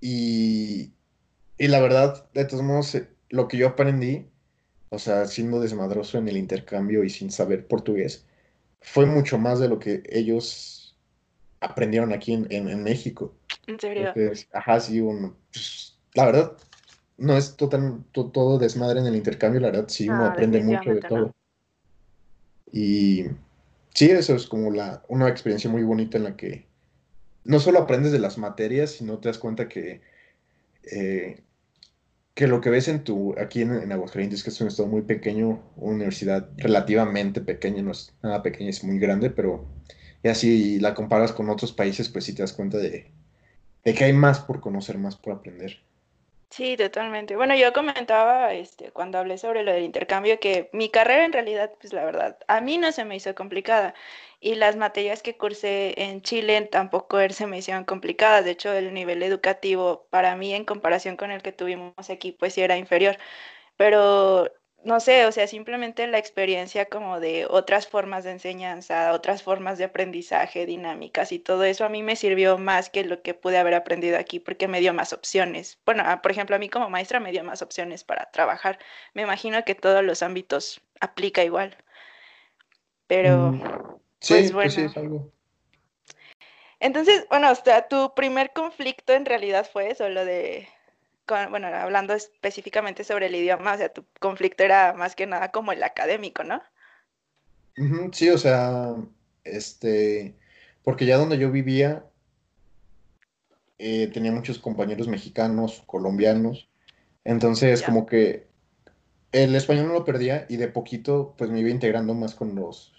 y, 0.00 0.92
y 1.58 1.68
la 1.68 1.80
verdad, 1.80 2.28
de 2.32 2.44
todos 2.44 2.62
modos, 2.62 2.94
eh, 2.94 3.08
lo 3.28 3.48
que 3.48 3.56
yo 3.56 3.68
aprendí, 3.68 4.26
o 4.90 4.98
sea, 4.98 5.26
siendo 5.26 5.60
desmadroso 5.60 6.18
en 6.18 6.28
el 6.28 6.36
intercambio 6.36 7.04
y 7.04 7.10
sin 7.10 7.30
saber 7.30 7.66
portugués, 7.66 8.24
fue 8.80 9.06
mucho 9.06 9.38
más 9.38 9.58
de 9.58 9.68
lo 9.68 9.78
que 9.78 10.02
ellos 10.08 10.96
aprendieron 11.60 12.12
aquí 12.12 12.34
en, 12.34 12.50
en, 12.50 12.82
México. 12.82 13.34
¿En 13.66 13.80
serio? 13.80 14.12
ajá, 14.52 14.80
sí, 14.80 15.00
uno, 15.00 15.36
pues, 15.52 15.98
la 16.14 16.26
verdad, 16.26 16.56
no 17.18 17.36
es 17.36 17.56
total, 17.56 18.04
todo 18.12 18.58
desmadre 18.58 19.00
en 19.00 19.06
el 19.06 19.16
intercambio, 19.16 19.60
la 19.60 19.70
verdad, 19.70 19.88
sí, 19.88 20.08
uno 20.08 20.24
ah, 20.24 20.28
aprende 20.28 20.62
mucho 20.62 20.94
de 20.94 21.00
todo. 21.00 21.34
Y 22.72 23.24
sí, 23.96 24.10
eso 24.10 24.36
es 24.36 24.46
como 24.46 24.70
la, 24.70 25.02
una 25.08 25.28
experiencia 25.28 25.70
muy 25.70 25.82
bonita 25.82 26.18
en 26.18 26.24
la 26.24 26.36
que 26.36 26.66
no 27.44 27.58
solo 27.60 27.80
aprendes 27.80 28.12
de 28.12 28.18
las 28.18 28.38
materias, 28.38 28.90
sino 28.90 29.18
te 29.18 29.28
das 29.28 29.38
cuenta 29.38 29.68
que, 29.68 30.02
eh, 30.84 31.40
que 32.34 32.46
lo 32.46 32.60
que 32.60 32.70
ves 32.70 32.88
en 32.88 33.04
tu, 33.04 33.34
aquí 33.38 33.62
en, 33.62 33.72
en, 33.72 33.92
Aguascalientes, 33.92 34.44
que 34.44 34.50
es 34.50 34.60
un 34.60 34.68
estado 34.68 34.88
muy 34.88 35.02
pequeño, 35.02 35.62
una 35.76 35.94
universidad 35.94 36.50
relativamente 36.58 37.40
pequeña, 37.40 37.82
no 37.82 37.92
es 37.92 38.12
nada 38.22 38.42
pequeña, 38.42 38.70
es 38.70 38.84
muy 38.84 38.98
grande, 38.98 39.30
pero 39.30 39.66
y 40.22 40.28
así 40.28 40.78
la 40.80 40.94
comparas 40.94 41.32
con 41.32 41.48
otros 41.48 41.72
países, 41.72 42.08
pues 42.08 42.24
sí 42.24 42.34
te 42.34 42.42
das 42.42 42.52
cuenta 42.52 42.78
de, 42.78 43.10
de 43.84 43.94
que 43.94 44.04
hay 44.04 44.12
más 44.12 44.40
por 44.40 44.60
conocer, 44.60 44.98
más 44.98 45.16
por 45.16 45.32
aprender. 45.34 45.78
Sí, 46.50 46.76
totalmente. 46.76 47.36
Bueno, 47.36 47.54
yo 47.56 47.72
comentaba 47.72 48.52
este, 48.54 48.90
cuando 48.92 49.18
hablé 49.18 49.36
sobre 49.36 49.62
lo 49.62 49.72
del 49.72 49.82
intercambio 49.84 50.38
que 50.40 50.70
mi 50.72 50.88
carrera 50.90 51.24
en 51.24 51.32
realidad, 51.32 51.72
pues 51.80 51.92
la 51.92 52.04
verdad, 52.04 52.38
a 52.48 52.60
mí 52.60 52.78
no 52.78 52.92
se 52.92 53.04
me 53.04 53.16
hizo 53.16 53.34
complicada 53.34 53.94
y 54.40 54.54
las 54.54 54.76
materias 54.76 55.22
que 55.22 55.36
cursé 55.36 55.94
en 56.02 56.22
Chile 56.22 56.62
tampoco 56.62 57.18
er, 57.20 57.32
se 57.34 57.46
me 57.46 57.58
hicieron 57.58 57.84
complicadas. 57.84 58.44
De 58.44 58.52
hecho, 58.52 58.72
el 58.72 58.94
nivel 58.94 59.22
educativo 59.22 60.06
para 60.10 60.34
mí 60.36 60.54
en 60.54 60.64
comparación 60.64 61.16
con 61.16 61.30
el 61.30 61.42
que 61.42 61.52
tuvimos 61.52 61.94
aquí, 62.10 62.32
pues 62.32 62.54
sí 62.54 62.62
era 62.62 62.76
inferior. 62.78 63.18
Pero 63.76 64.48
no 64.86 65.00
sé, 65.00 65.26
o 65.26 65.32
sea, 65.32 65.48
simplemente 65.48 66.06
la 66.06 66.18
experiencia 66.18 66.86
como 66.86 67.18
de 67.18 67.44
otras 67.50 67.88
formas 67.88 68.22
de 68.22 68.30
enseñanza, 68.30 69.12
otras 69.12 69.42
formas 69.42 69.78
de 69.78 69.84
aprendizaje, 69.84 70.64
dinámicas 70.64 71.32
y 71.32 71.40
todo 71.40 71.64
eso 71.64 71.84
a 71.84 71.88
mí 71.88 72.04
me 72.04 72.14
sirvió 72.14 72.56
más 72.56 72.88
que 72.88 73.02
lo 73.02 73.20
que 73.20 73.34
pude 73.34 73.58
haber 73.58 73.74
aprendido 73.74 74.16
aquí 74.16 74.38
porque 74.38 74.68
me 74.68 74.78
dio 74.78 74.94
más 74.94 75.12
opciones. 75.12 75.80
Bueno, 75.84 76.04
ah, 76.06 76.22
por 76.22 76.30
ejemplo, 76.30 76.54
a 76.54 76.60
mí 76.60 76.68
como 76.68 76.88
maestra 76.88 77.18
me 77.18 77.32
dio 77.32 77.42
más 77.42 77.62
opciones 77.62 78.04
para 78.04 78.30
trabajar. 78.30 78.78
Me 79.12 79.22
imagino 79.22 79.64
que 79.64 79.74
todos 79.74 80.04
los 80.04 80.22
ámbitos 80.22 80.80
aplica 81.00 81.42
igual. 81.42 81.76
Pero, 83.08 83.50
mm, 83.50 83.60
pues, 84.28 84.52
pues 84.52 84.72
sí, 84.72 84.82
es 84.82 84.96
algo. 84.96 85.32
Entonces, 86.78 87.26
bueno, 87.28 87.50
o 87.50 87.54
sea, 87.56 87.88
tu 87.88 88.14
primer 88.14 88.52
conflicto 88.52 89.14
en 89.14 89.26
realidad 89.26 89.68
fue 89.68 89.90
eso, 89.90 90.08
lo 90.08 90.24
de 90.24 90.68
bueno, 91.26 91.68
hablando 91.68 92.14
específicamente 92.14 93.04
sobre 93.04 93.26
el 93.26 93.34
idioma, 93.34 93.74
o 93.74 93.78
sea, 93.78 93.92
tu 93.92 94.04
conflicto 94.20 94.64
era 94.64 94.92
más 94.92 95.14
que 95.14 95.26
nada 95.26 95.50
como 95.50 95.72
el 95.72 95.82
académico, 95.82 96.44
¿no? 96.44 96.62
sí, 98.12 98.30
o 98.30 98.38
sea, 98.38 98.94
este, 99.44 100.34
porque 100.82 101.04
ya 101.04 101.18
donde 101.18 101.38
yo 101.38 101.50
vivía, 101.50 102.06
eh, 103.78 104.08
tenía 104.12 104.32
muchos 104.32 104.58
compañeros 104.58 105.08
mexicanos, 105.08 105.82
colombianos, 105.86 106.68
entonces 107.24 107.82
como 107.82 108.06
que 108.06 108.46
el 109.32 109.54
español 109.54 109.88
no 109.88 109.92
lo 109.92 110.04
perdía 110.04 110.46
y 110.48 110.56
de 110.56 110.68
poquito 110.68 111.34
pues 111.36 111.50
me 111.50 111.60
iba 111.60 111.68
integrando 111.68 112.14
más 112.14 112.34
con 112.34 112.54
los, 112.54 112.92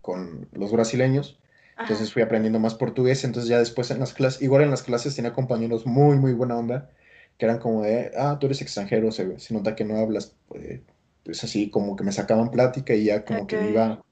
con 0.00 0.48
los 0.52 0.72
brasileños. 0.72 1.38
Entonces 1.80 2.12
fui 2.12 2.22
aprendiendo 2.22 2.58
más 2.58 2.74
portugués, 2.74 3.22
entonces 3.22 3.48
ya 3.48 3.60
después 3.60 3.92
en 3.92 4.00
las 4.00 4.12
clases, 4.12 4.42
igual 4.42 4.62
en 4.62 4.70
las 4.70 4.82
clases 4.82 5.14
tenía 5.14 5.32
compañeros 5.32 5.86
muy, 5.86 6.16
muy 6.16 6.32
buena 6.32 6.56
onda, 6.56 6.90
que 7.38 7.46
eran 7.46 7.60
como 7.60 7.82
de, 7.82 8.10
ah, 8.16 8.36
tú 8.38 8.46
eres 8.46 8.60
extranjero, 8.60 9.12
se, 9.12 9.36
nota 9.50 9.76
que 9.76 9.84
no 9.84 9.96
hablas, 9.96 10.36
pues, 10.48 10.80
pues, 11.22 11.44
así 11.44 11.70
como 11.70 11.94
que 11.96 12.04
me 12.04 12.12
sacaban 12.12 12.50
plática 12.50 12.94
y 12.94 13.04
ya 13.04 13.24
como 13.24 13.46
que 13.46 13.70
iba... 13.70 14.02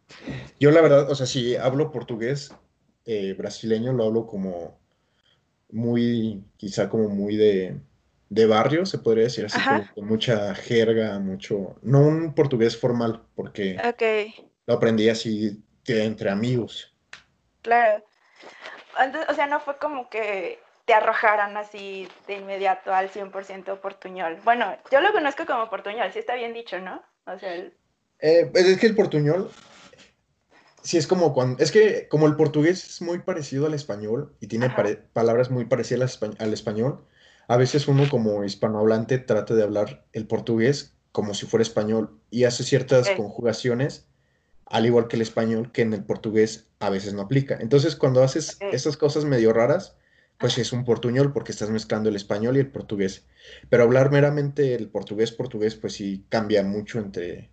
Yo 0.60 0.70
la 0.70 0.80
verdad, 0.80 1.10
o 1.10 1.14
sea, 1.16 1.26
si 1.26 1.56
hablo 1.56 1.90
portugués 1.90 2.54
eh, 3.04 3.34
brasileño, 3.36 3.92
lo 3.92 4.04
hablo 4.04 4.26
como 4.26 4.78
muy, 5.70 6.44
quizá 6.56 6.88
como 6.88 7.08
muy 7.08 7.36
de, 7.36 7.80
de 8.28 8.46
barrio, 8.46 8.86
se 8.86 8.98
podría 8.98 9.24
decir, 9.24 9.46
así 9.46 9.58
como 9.60 9.84
con 9.92 10.06
mucha 10.06 10.54
jerga, 10.54 11.18
mucho, 11.18 11.76
no 11.82 12.06
un 12.06 12.32
portugués 12.32 12.76
formal, 12.76 13.24
porque 13.34 13.76
lo 14.66 14.74
aprendí 14.74 15.08
así 15.08 15.60
entre 15.86 16.30
amigos. 16.30 16.94
Claro. 17.62 18.04
o 19.28 19.34
sea, 19.34 19.48
no 19.48 19.58
fue 19.58 19.78
como 19.78 20.08
que 20.08 20.60
te 20.86 20.94
arrojaran 20.94 21.56
así 21.56 22.08
de 22.26 22.36
inmediato 22.36 22.94
al 22.94 23.10
100% 23.10 23.80
portuñol. 23.80 24.38
Bueno, 24.44 24.76
yo 24.90 25.00
lo 25.00 25.12
conozco 25.12 25.44
como 25.44 25.68
portuñol, 25.68 26.12
sí 26.12 26.20
está 26.20 26.34
bien 26.36 26.54
dicho, 26.54 26.78
¿no? 26.78 27.02
O 27.26 27.38
sea, 27.38 27.54
eh, 28.20 28.48
pues 28.50 28.64
es 28.64 28.78
que 28.78 28.86
el 28.86 28.94
portuñol, 28.94 29.50
sí 30.82 30.96
es 30.96 31.08
como 31.08 31.34
cuando, 31.34 31.62
es 31.62 31.72
que 31.72 32.08
como 32.08 32.26
el 32.26 32.36
portugués 32.36 32.84
es 32.86 33.02
muy 33.02 33.18
parecido 33.18 33.66
al 33.66 33.74
español 33.74 34.34
y 34.40 34.46
tiene 34.46 34.70
palabras 35.12 35.50
muy 35.50 35.64
parecidas 35.64 36.20
al 36.38 36.52
español, 36.52 37.04
a 37.48 37.56
veces 37.56 37.88
uno 37.88 38.08
como 38.08 38.44
hispanohablante 38.44 39.18
trata 39.18 39.54
de 39.54 39.64
hablar 39.64 40.04
el 40.12 40.26
portugués 40.26 40.94
como 41.10 41.34
si 41.34 41.46
fuera 41.46 41.62
español 41.62 42.20
y 42.30 42.44
hace 42.44 42.62
ciertas 42.62 43.10
conjugaciones, 43.10 44.06
al 44.66 44.86
igual 44.86 45.08
que 45.08 45.16
el 45.16 45.22
español, 45.22 45.72
que 45.72 45.82
en 45.82 45.94
el 45.94 46.04
portugués 46.04 46.68
a 46.78 46.90
veces 46.90 47.14
no 47.14 47.22
aplica. 47.22 47.56
Entonces, 47.60 47.96
cuando 47.96 48.22
haces 48.22 48.58
esas 48.60 48.96
cosas 48.96 49.24
medio 49.24 49.52
raras, 49.52 49.96
pues 50.38 50.58
es 50.58 50.72
un 50.72 50.84
portuñol 50.84 51.32
porque 51.32 51.52
estás 51.52 51.70
mezclando 51.70 52.08
el 52.08 52.16
español 52.16 52.56
y 52.56 52.60
el 52.60 52.70
portugués. 52.70 53.26
Pero 53.70 53.84
hablar 53.84 54.10
meramente 54.10 54.74
el 54.74 54.88
portugués, 54.88 55.32
portugués, 55.32 55.74
pues 55.76 55.94
sí 55.94 56.24
cambia 56.28 56.62
mucho 56.62 56.98
entre, 56.98 57.50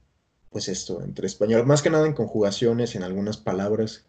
pues 0.49 0.67
esto, 0.67 1.01
entre 1.01 1.27
español, 1.27 1.65
más 1.65 1.81
que 1.81 1.89
nada 1.89 2.05
en 2.05 2.13
conjugaciones, 2.13 2.95
en 2.95 3.03
algunas 3.03 3.37
palabras, 3.37 4.05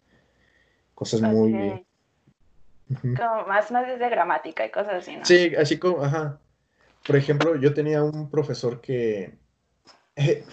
cosas 0.93 1.21
muy... 1.21 1.85
Como 2.87 3.47
más, 3.47 3.71
más 3.71 3.87
desde 3.87 4.09
gramática 4.09 4.65
y 4.65 4.69
cosas 4.69 4.95
así, 4.95 5.15
¿no? 5.15 5.25
Sí, 5.25 5.55
así 5.55 5.79
como, 5.79 6.03
ajá. 6.03 6.39
Por 7.05 7.15
ejemplo, 7.15 7.55
yo 7.55 7.73
tenía 7.73 8.03
un 8.03 8.29
profesor 8.29 8.81
que... 8.81 9.37
Eh, 10.15 10.43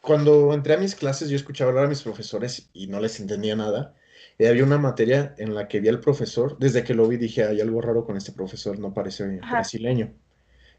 cuando 0.00 0.52
entré 0.54 0.74
a 0.74 0.78
mis 0.78 0.94
clases, 0.94 1.28
yo 1.28 1.36
escuchaba 1.36 1.70
hablar 1.70 1.86
a 1.86 1.88
mis 1.88 2.02
profesores 2.02 2.68
y 2.72 2.86
no 2.86 3.00
les 3.00 3.20
entendía 3.20 3.56
nada. 3.56 3.94
Y 4.38 4.46
había 4.46 4.62
una 4.62 4.78
materia 4.78 5.34
en 5.38 5.54
la 5.54 5.66
que 5.66 5.80
vi 5.80 5.88
al 5.88 6.00
profesor, 6.00 6.56
desde 6.58 6.84
que 6.84 6.94
lo 6.94 7.08
vi 7.08 7.16
dije, 7.16 7.44
hay 7.44 7.60
algo 7.60 7.80
raro 7.80 8.04
con 8.04 8.16
este 8.16 8.32
profesor, 8.32 8.78
no 8.78 8.94
parece 8.94 9.40
brasileño. 9.40 10.14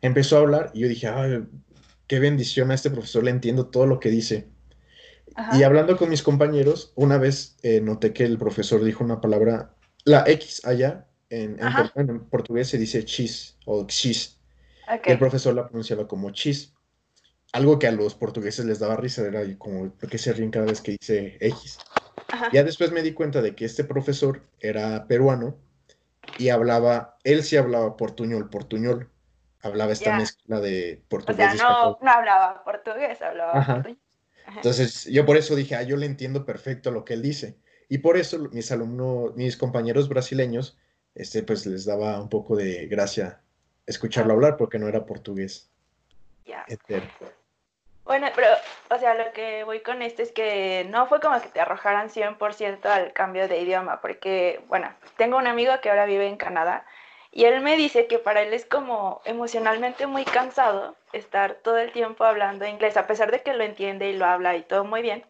Empezó 0.02 0.38
a 0.38 0.40
hablar 0.40 0.72
y 0.74 0.82
yo 0.82 0.88
dije, 0.88 1.08
ay, 1.08 1.44
qué 2.08 2.20
bendición 2.20 2.72
a 2.72 2.76
este 2.76 2.90
profesor, 2.90 3.24
le 3.24 3.32
entiendo 3.32 3.68
todo 3.68 3.86
lo 3.86 4.00
que 4.00 4.10
dice. 4.10 4.48
Y 5.54 5.64
hablando 5.64 5.98
con 5.98 6.10
mis 6.10 6.24
compañeros, 6.24 6.92
una 6.96 7.18
vez 7.18 7.58
eh, 7.62 7.82
noté 7.82 8.14
que 8.14 8.24
el 8.24 8.38
profesor 8.38 8.84
dijo 8.84 9.04
una 9.04 9.22
palabra, 9.22 9.74
la 10.04 10.24
X 10.26 10.66
allá, 10.66 11.06
en, 11.30 11.58
portugués 12.30 12.70
se 12.70 12.78
dice 12.78 13.06
chis 13.06 13.58
o 13.66 13.86
xis. 13.88 14.40
Y 15.06 15.12
el 15.12 15.20
profesor 15.20 15.54
la 15.54 15.68
pronunciaba 15.68 16.08
como 16.08 16.32
chis. 16.32 16.74
Algo 17.52 17.80
que 17.80 17.88
a 17.88 17.92
los 17.92 18.16
portugueses 18.16 18.66
les 18.66 18.80
daba 18.80 18.96
risa, 18.96 19.26
era 19.26 19.42
como, 19.58 19.92
¿por 19.92 20.10
qué 20.10 20.18
se 20.18 20.34
ríen 20.34 20.52
cada 20.52 20.66
vez 20.66 20.82
que 20.82 20.98
dice 21.00 21.38
X? 21.40 21.80
Ya 22.52 22.64
después 22.64 22.92
me 22.92 23.02
di 23.02 23.14
cuenta 23.14 23.42
de 23.42 23.56
que 23.56 23.66
este 23.66 23.84
profesor 23.84 24.42
era 24.60 25.08
peruano 25.08 25.56
y 26.38 26.50
hablaba, 26.50 27.18
él 27.24 27.44
sí 27.44 27.58
hablaba 27.58 27.98
portuñol, 27.98 28.50
portuñol. 28.50 29.10
Hablaba 29.62 29.92
esta 29.92 30.16
mezcla 30.16 30.62
de 30.62 31.02
portugués. 31.10 31.54
O 31.54 31.58
sea, 31.58 31.70
no, 31.70 31.98
no 32.02 32.12
hablaba 32.12 32.64
portugués, 32.64 33.22
hablaba 33.22 33.66
portuñol. 33.66 34.00
Entonces, 34.56 35.06
yo 35.06 35.26
por 35.26 35.38
eso 35.38 35.56
dije, 35.56 35.76
ah, 35.76 35.84
yo 35.84 35.98
le 35.98 36.06
entiendo 36.06 36.46
perfecto 36.46 36.92
lo 36.92 37.06
que 37.06 37.14
él 37.14 37.22
dice. 37.22 37.58
Y 37.88 38.00
por 38.00 38.18
eso 38.18 38.38
mis 38.52 38.72
alumnos, 38.72 39.36
mis 39.36 39.58
compañeros 39.58 40.10
brasileños, 40.10 40.78
este, 41.16 41.44
pues 41.44 41.66
les 41.66 41.86
daba 41.86 42.22
un 42.22 42.30
poco 42.30 42.56
de 42.56 42.88
gracia 42.88 43.42
escucharlo 43.86 44.34
hablar 44.34 44.58
porque 44.58 44.80
no 44.80 44.88
era 44.88 45.06
portugués. 45.06 45.70
Ya. 46.46 46.66
Bueno, 48.10 48.28
pero, 48.36 48.48
o 48.90 48.98
sea, 48.98 49.14
lo 49.14 49.32
que 49.34 49.64
voy 49.66 49.82
con 49.82 50.02
esto 50.02 50.24
es 50.24 50.32
que 50.32 50.84
no 50.90 51.06
fue 51.06 51.20
como 51.20 51.40
que 51.40 51.50
te 51.50 51.62
arrojaran 51.62 52.10
100% 52.10 52.90
al 52.90 53.14
cambio 53.14 53.48
de 53.48 53.60
idioma, 53.60 54.02
porque, 54.02 54.62
bueno, 54.68 54.92
tengo 55.16 55.38
un 55.38 55.46
amigo 55.46 55.72
que 55.80 55.92
ahora 55.92 56.08
vive 56.08 56.26
en 56.26 56.36
Canadá 56.36 56.88
y 57.32 57.46
él 57.46 57.62
me 57.62 57.78
dice 57.78 58.08
que 58.08 58.18
para 58.18 58.42
él 58.42 58.52
es 58.52 58.66
como 58.66 59.22
emocionalmente 59.26 60.08
muy 60.08 60.26
cansado 60.26 60.96
estar 61.14 61.54
todo 61.62 61.78
el 61.78 61.92
tiempo 61.92 62.24
hablando 62.24 62.66
inglés, 62.66 62.98
a 62.98 63.06
pesar 63.06 63.30
de 63.30 63.44
que 63.44 63.54
lo 63.54 63.64
entiende 63.64 64.10
y 64.10 64.18
lo 64.18 64.26
habla 64.26 64.56
y 64.56 64.64
todo 64.64 64.86
muy 64.86 65.04
bien. 65.04 65.24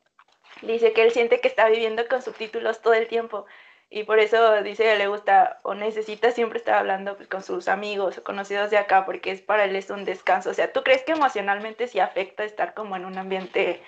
Dice 0.62 0.94
que 0.94 1.04
él 1.04 1.12
siente 1.12 1.42
que 1.42 1.50
está 1.50 1.68
viviendo 1.68 2.08
con 2.08 2.22
subtítulos 2.22 2.82
todo 2.82 2.94
el 2.94 3.10
tiempo 3.10 3.46
y 3.91 4.04
por 4.04 4.19
eso 4.19 4.62
dice 4.62 4.95
le 4.97 5.08
gusta 5.08 5.60
o 5.63 5.73
necesita 5.73 6.32
siempre 6.32 6.60
estar 6.60 6.75
hablando 6.75 7.15
pues, 7.17 7.28
con 7.28 7.41
sus 7.41 7.67
amigos 7.67 8.17
o 8.17 8.23
conocidos 8.23 8.69
de 8.69 8.78
acá 8.78 9.06
porque 9.06 9.32
es 9.32 9.41
para 9.41 9.65
él 9.65 9.75
es 9.75 9.89
un 9.89 10.06
descanso. 10.06 10.52
O 10.52 10.54
sea, 10.54 10.71
¿tú 10.71 10.84
crees 10.84 11.04
que 11.04 11.13
emocionalmente 11.13 11.88
sí 11.88 11.99
afecta 11.99 12.43
estar 12.43 12.73
como 12.75 12.95
en 12.95 13.06
un 13.06 13.17
ambiente 13.17 13.82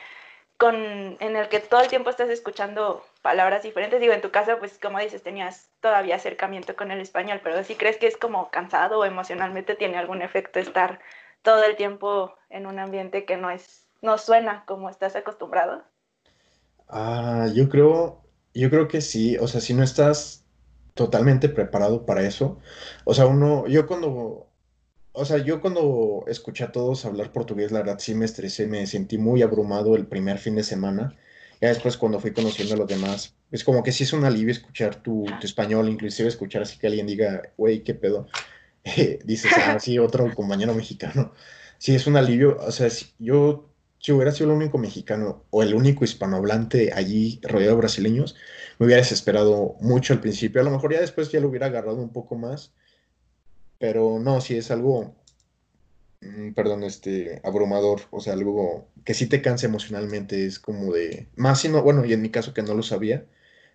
con, 0.57 0.75
en 0.75 1.35
el 1.35 1.49
que 1.49 1.59
todo 1.59 1.81
el 1.81 1.87
tiempo 1.87 2.09
estás 2.09 2.29
escuchando 2.29 3.05
palabras 3.21 3.61
diferentes? 3.63 3.99
Digo, 4.01 4.13
en 4.13 4.21
tu 4.21 4.31
caso, 4.31 4.57
pues 4.57 4.79
como 4.79 4.99
dices, 4.99 5.21
tenías 5.21 5.69
todavía 5.81 6.15
acercamiento 6.15 6.75
con 6.75 6.89
el 6.91 6.99
español, 6.99 7.39
pero 7.43 7.63
¿sí 7.63 7.75
crees 7.75 7.97
que 7.97 8.07
es 8.07 8.17
como 8.17 8.49
cansado 8.49 8.99
o 8.99 9.05
emocionalmente 9.05 9.75
tiene 9.75 9.97
algún 9.97 10.23
efecto 10.23 10.59
estar 10.59 10.99
todo 11.43 11.63
el 11.63 11.75
tiempo 11.75 12.35
en 12.49 12.65
un 12.65 12.79
ambiente 12.79 13.25
que 13.25 13.37
no 13.37 13.51
es, 13.51 13.87
no 14.01 14.17
suena 14.17 14.63
como 14.65 14.89
estás 14.89 15.15
acostumbrado? 15.15 15.83
Ah, 16.89 17.47
yo 17.53 17.69
creo, 17.69 18.20
yo 18.53 18.69
creo 18.69 18.87
que 18.87 19.01
sí, 19.01 19.37
o 19.37 19.47
sea, 19.47 19.61
si 19.61 19.73
no 19.73 19.83
estás 19.83 20.43
totalmente 20.93 21.49
preparado 21.49 22.05
para 22.05 22.23
eso, 22.25 22.59
o 23.05 23.13
sea, 23.13 23.25
uno, 23.25 23.67
yo 23.67 23.87
cuando, 23.87 24.49
o 25.13 25.25
sea, 25.25 25.37
yo 25.37 25.61
cuando 25.61 26.23
escuché 26.27 26.63
a 26.63 26.71
todos 26.71 27.05
hablar 27.05 27.31
portugués, 27.31 27.71
la 27.71 27.79
verdad 27.79 27.99
sí 27.99 28.15
me 28.15 28.25
estresé, 28.25 28.67
me 28.67 28.85
sentí 28.87 29.17
muy 29.17 29.41
abrumado 29.41 29.95
el 29.95 30.07
primer 30.07 30.37
fin 30.37 30.55
de 30.55 30.63
semana. 30.63 31.17
Ya 31.61 31.69
después 31.69 31.95
cuando 31.95 32.19
fui 32.19 32.31
conociendo 32.33 32.73
a 32.73 32.77
los 32.77 32.87
demás, 32.87 33.35
es 33.51 33.63
como 33.63 33.83
que 33.83 33.91
sí 33.91 34.03
es 34.03 34.13
un 34.13 34.25
alivio 34.25 34.51
escuchar 34.51 34.95
tu, 34.95 35.25
español, 35.43 35.89
inclusive 35.89 36.27
escuchar 36.27 36.63
así 36.63 36.79
que 36.79 36.87
alguien 36.87 37.05
diga, 37.05 37.53
güey, 37.57 37.83
qué 37.83 37.93
pedo. 37.93 38.27
dices, 39.25 39.51
ah, 39.57 39.79
sí, 39.79 39.99
otro 39.99 40.33
compañero 40.33 40.73
mexicano. 40.73 41.33
Sí, 41.77 41.95
es 41.95 42.07
un 42.07 42.17
alivio, 42.17 42.57
o 42.59 42.71
sea, 42.71 42.87
yo 43.19 43.70
si 44.01 44.11
hubiera 44.11 44.31
sido 44.31 44.49
el 44.49 44.57
único 44.57 44.79
mexicano 44.79 45.45
o 45.51 45.61
el 45.61 45.75
único 45.75 46.03
hispanohablante 46.03 46.91
allí 46.93 47.39
rodeado 47.43 47.75
de 47.75 47.81
brasileños, 47.81 48.35
me 48.79 48.87
hubiera 48.87 49.01
desesperado 49.01 49.75
mucho 49.79 50.13
al 50.13 50.21
principio. 50.21 50.59
A 50.59 50.63
lo 50.63 50.71
mejor 50.71 50.91
ya 50.91 50.99
después 50.99 51.31
ya 51.31 51.39
lo 51.39 51.49
hubiera 51.49 51.67
agarrado 51.67 51.97
un 51.97 52.11
poco 52.11 52.35
más. 52.35 52.73
Pero 53.77 54.19
no, 54.19 54.41
si 54.41 54.57
es 54.57 54.71
algo, 54.71 55.13
mm, 56.21 56.53
perdón, 56.53 56.83
este, 56.83 57.41
abrumador. 57.43 58.01
O 58.09 58.19
sea, 58.21 58.33
algo 58.33 58.87
que 59.05 59.13
sí 59.13 59.27
te 59.27 59.43
cansa 59.43 59.67
emocionalmente. 59.67 60.47
Es 60.47 60.59
como 60.59 60.91
de, 60.91 61.27
más 61.35 61.61
si 61.61 61.69
no, 61.69 61.83
bueno, 61.83 62.03
y 62.03 62.13
en 62.13 62.23
mi 62.23 62.31
caso 62.31 62.55
que 62.55 62.63
no 62.63 62.73
lo 62.73 62.81
sabía, 62.81 63.25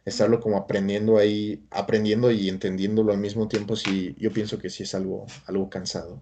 estarlo 0.04 0.40
como 0.40 0.56
aprendiendo 0.56 1.18
ahí, 1.18 1.64
aprendiendo 1.70 2.32
y 2.32 2.48
entendiéndolo 2.48 3.12
al 3.12 3.18
mismo 3.18 3.46
tiempo, 3.46 3.76
sí, 3.76 4.16
yo 4.18 4.32
pienso 4.32 4.58
que 4.58 4.70
sí 4.70 4.82
es 4.82 4.94
algo, 4.96 5.26
algo 5.46 5.70
cansado. 5.70 6.20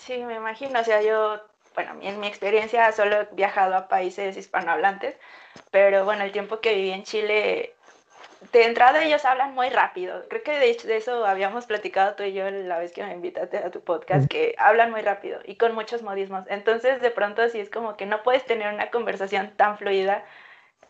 Sí, 0.00 0.24
me 0.24 0.36
imagino. 0.36 0.80
O 0.80 0.84
sea, 0.84 1.02
yo 1.02 1.42
bueno, 1.78 1.96
en 2.02 2.18
mi 2.18 2.26
experiencia 2.26 2.90
solo 2.90 3.20
he 3.20 3.28
viajado 3.36 3.76
a 3.76 3.86
países 3.86 4.36
hispanohablantes, 4.36 5.14
pero 5.70 6.04
bueno, 6.04 6.24
el 6.24 6.32
tiempo 6.32 6.58
que 6.58 6.74
viví 6.74 6.90
en 6.90 7.04
Chile, 7.04 7.72
de 8.50 8.64
entrada 8.64 9.04
ellos 9.04 9.24
hablan 9.24 9.54
muy 9.54 9.70
rápido. 9.70 10.24
Creo 10.28 10.42
que 10.42 10.58
de 10.58 10.74
de 10.74 10.96
eso 10.96 11.24
habíamos 11.24 11.66
platicado 11.66 12.16
tú 12.16 12.24
y 12.24 12.32
yo 12.32 12.50
la 12.50 12.80
vez 12.80 12.90
que 12.90 13.04
me 13.04 13.12
invitaste 13.12 13.58
a 13.58 13.70
tu 13.70 13.80
podcast, 13.80 14.28
que 14.28 14.56
hablan 14.58 14.90
muy 14.90 15.02
rápido 15.02 15.38
y 15.44 15.54
con 15.54 15.72
muchos 15.76 16.02
modismos. 16.02 16.46
Entonces 16.48 17.00
de 17.00 17.12
pronto 17.12 17.42
así 17.42 17.60
es 17.60 17.70
como 17.70 17.96
que 17.96 18.06
no 18.06 18.24
puedes 18.24 18.44
tener 18.44 18.74
una 18.74 18.90
conversación 18.90 19.52
tan 19.56 19.78
fluida 19.78 20.24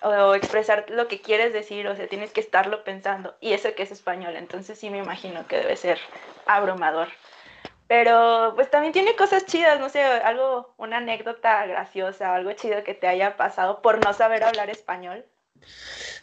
o 0.01 0.35
expresar 0.35 0.87
lo 0.89 1.07
que 1.07 1.21
quieres 1.21 1.53
decir, 1.53 1.87
o 1.87 1.97
sea, 1.97 2.07
tienes 2.07 2.33
que 2.33 2.41
estarlo 2.41 2.83
pensando. 2.83 3.35
Y 3.41 3.53
eso 3.53 3.75
que 3.75 3.83
es 3.83 3.91
español, 3.91 4.37
entonces 4.37 4.79
sí 4.79 4.89
me 4.89 4.99
imagino 4.99 5.47
que 5.47 5.59
debe 5.59 5.77
ser 5.77 5.99
abrumador. 6.47 7.09
Pero 7.89 8.53
pues 8.55 8.71
también 8.71 8.93
tiene 8.93 9.17
cosas 9.17 9.47
chidas, 9.47 9.81
no 9.81 9.89
sé, 9.89 10.03
algo, 10.03 10.75
una 10.77 10.99
anécdota 10.99 11.67
graciosa, 11.67 12.35
algo 12.35 12.53
chido 12.53 12.85
que 12.85 12.93
te 12.95 13.09
haya 13.09 13.37
pasado 13.39 13.81
por 13.81 14.05
no 14.05 14.13
saber 14.13 14.45
hablar 14.45 14.69
español. 14.69 15.25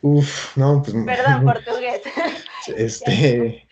Uf, 0.01 0.55
no, 0.55 0.83
pues. 0.83 0.95
Perdón, 1.05 1.43
portugués. 1.43 2.01
Este. 2.67 3.67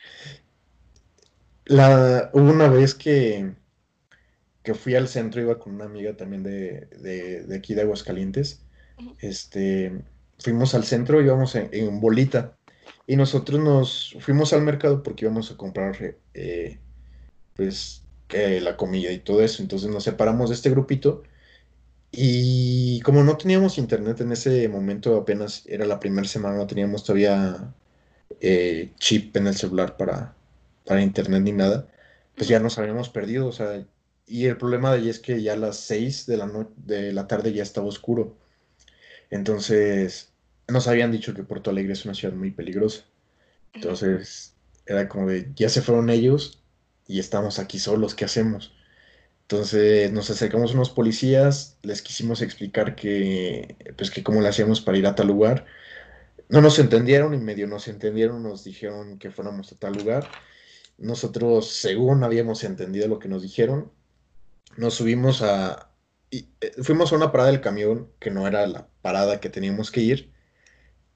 La, 1.66 2.30
hubo 2.34 2.52
una 2.52 2.68
vez 2.68 2.96
que, 2.96 3.54
que 4.64 4.74
fui 4.74 4.96
al 4.96 5.08
centro, 5.08 5.42
iba 5.42 5.60
con 5.60 5.76
una 5.76 5.86
amiga 5.86 6.18
también 6.18 6.44
de, 6.44 6.88
de, 7.00 7.56
aquí 7.56 7.76
de 7.76 7.82
Aguascalientes. 7.82 8.64
Este, 9.20 10.02
fuimos 10.40 10.74
al 10.74 10.84
centro, 10.84 11.22
íbamos 11.22 11.56
en, 11.56 11.70
en, 11.72 12.00
bolita. 12.02 12.56
Y 13.06 13.16
nosotros 13.16 13.60
nos 13.60 14.16
fuimos 14.20 14.52
al 14.54 14.64
mercado 14.64 15.04
porque 15.04 15.26
íbamos 15.26 15.52
a 15.52 15.58
comprar 15.58 16.16
eh, 16.34 16.80
pues, 17.56 18.04
la 18.62 18.78
comida 18.78 19.12
y 19.12 19.20
todo 19.20 19.44
eso. 19.44 19.62
Entonces 19.62 19.90
nos 19.90 20.04
separamos 20.04 20.50
de 20.50 20.56
este 20.56 20.70
grupito 20.70 21.24
y 22.12 23.02
como 23.02 23.24
no 23.24 23.38
teníamos 23.38 23.78
internet 23.80 24.22
en 24.22 24.32
ese 24.32 24.68
momento, 24.70 25.18
apenas 25.18 25.64
era 25.68 25.86
la 25.86 26.00
primera 26.00 26.28
semana, 26.28 26.58
no 26.58 26.68
teníamos 26.68 27.04
todavía 27.04 27.74
eh, 28.40 28.92
chip 29.00 29.36
en 29.38 29.48
el 29.48 29.56
celular 29.56 29.98
para, 29.98 30.36
para 30.86 31.02
internet 31.02 31.42
ni 31.44 31.52
nada, 31.54 31.88
pues 32.36 32.48
ya 32.48 32.60
nos 32.60 32.78
habíamos 32.78 33.10
perdido, 33.10 33.48
o 33.48 33.52
sea, 33.52 33.86
y 34.28 34.46
el 34.46 34.58
problema 34.58 34.92
de 34.92 35.00
allí 35.00 35.10
es 35.10 35.20
que 35.20 35.42
ya 35.42 35.54
a 35.54 35.58
las 35.58 35.78
6 35.78 36.28
de 36.28 36.38
la, 36.38 36.68
de 36.78 37.14
la 37.14 37.28
tarde 37.28 37.54
ya 37.54 37.64
estaba 37.64 37.88
oscuro. 37.88 38.38
Entonces, 39.30 40.32
nos 40.68 40.88
habían 40.88 41.12
dicho 41.12 41.34
que 41.34 41.44
Porto 41.44 41.72
Alegre 41.72 41.94
es 41.94 42.06
una 42.06 42.14
ciudad 42.14 42.36
muy 42.36 42.52
peligrosa. 42.52 43.06
Entonces 43.74 44.56
era 44.86 45.10
como 45.10 45.28
de, 45.28 45.52
ya 45.56 45.70
se 45.70 45.82
fueron 45.82 46.10
ellos 46.10 46.63
y 47.08 47.20
estamos 47.20 47.60
aquí 47.60 47.80
solos, 47.80 48.16
¿qué 48.16 48.26
hacemos? 48.26 48.74
Entonces 49.44 50.12
nos 50.12 50.30
acercamos 50.30 50.72
a 50.72 50.74
unos 50.76 50.90
policías, 50.90 51.78
les 51.84 52.02
quisimos 52.02 52.42
explicar 52.42 52.96
que, 52.96 53.76
pues 53.98 54.10
que 54.10 54.24
cómo 54.24 54.42
le 54.42 54.48
hacíamos 54.48 54.82
para 54.82 54.98
ir 54.98 55.06
a 55.06 55.16
tal 55.16 55.28
lugar. 55.28 55.66
No 56.50 56.62
nos 56.62 56.80
entendieron 56.80 57.34
y 57.34 57.38
medio 57.38 57.68
nos 57.68 57.88
entendieron, 57.88 58.42
nos 58.44 58.64
dijeron 58.64 59.20
que 59.20 59.32
fuéramos 59.32 59.72
a 59.72 59.76
tal 59.78 59.94
lugar. 59.94 60.28
Nosotros, 60.98 61.70
según 61.72 62.24
habíamos 62.24 62.64
entendido 62.64 63.08
lo 63.08 63.20
que 63.20 63.28
nos 63.28 63.42
dijeron, 63.42 63.92
nos 64.78 64.96
subimos 64.96 65.42
a... 65.42 65.90
Y, 66.30 66.48
eh, 66.62 66.72
fuimos 66.82 67.12
a 67.12 67.16
una 67.16 67.32
parada 67.32 67.52
del 67.52 67.62
camión 67.62 68.10
que 68.20 68.32
no 68.32 68.48
era 68.48 68.66
la 68.66 68.88
parada 69.02 69.40
que 69.40 69.50
teníamos 69.50 69.92
que 69.92 70.02
ir. 70.02 70.34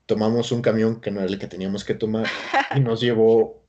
Tomamos 0.06 0.52
un 0.52 0.62
camión 0.62 1.02
que 1.02 1.12
no 1.12 1.21
era 1.21 1.30
el 1.30 1.39
que 1.39 1.47
teníamos 1.47 1.84
que 1.84 1.95
tomar 1.95 2.28
y 2.76 2.80
nos 2.80 3.02
llevó, 3.02 3.63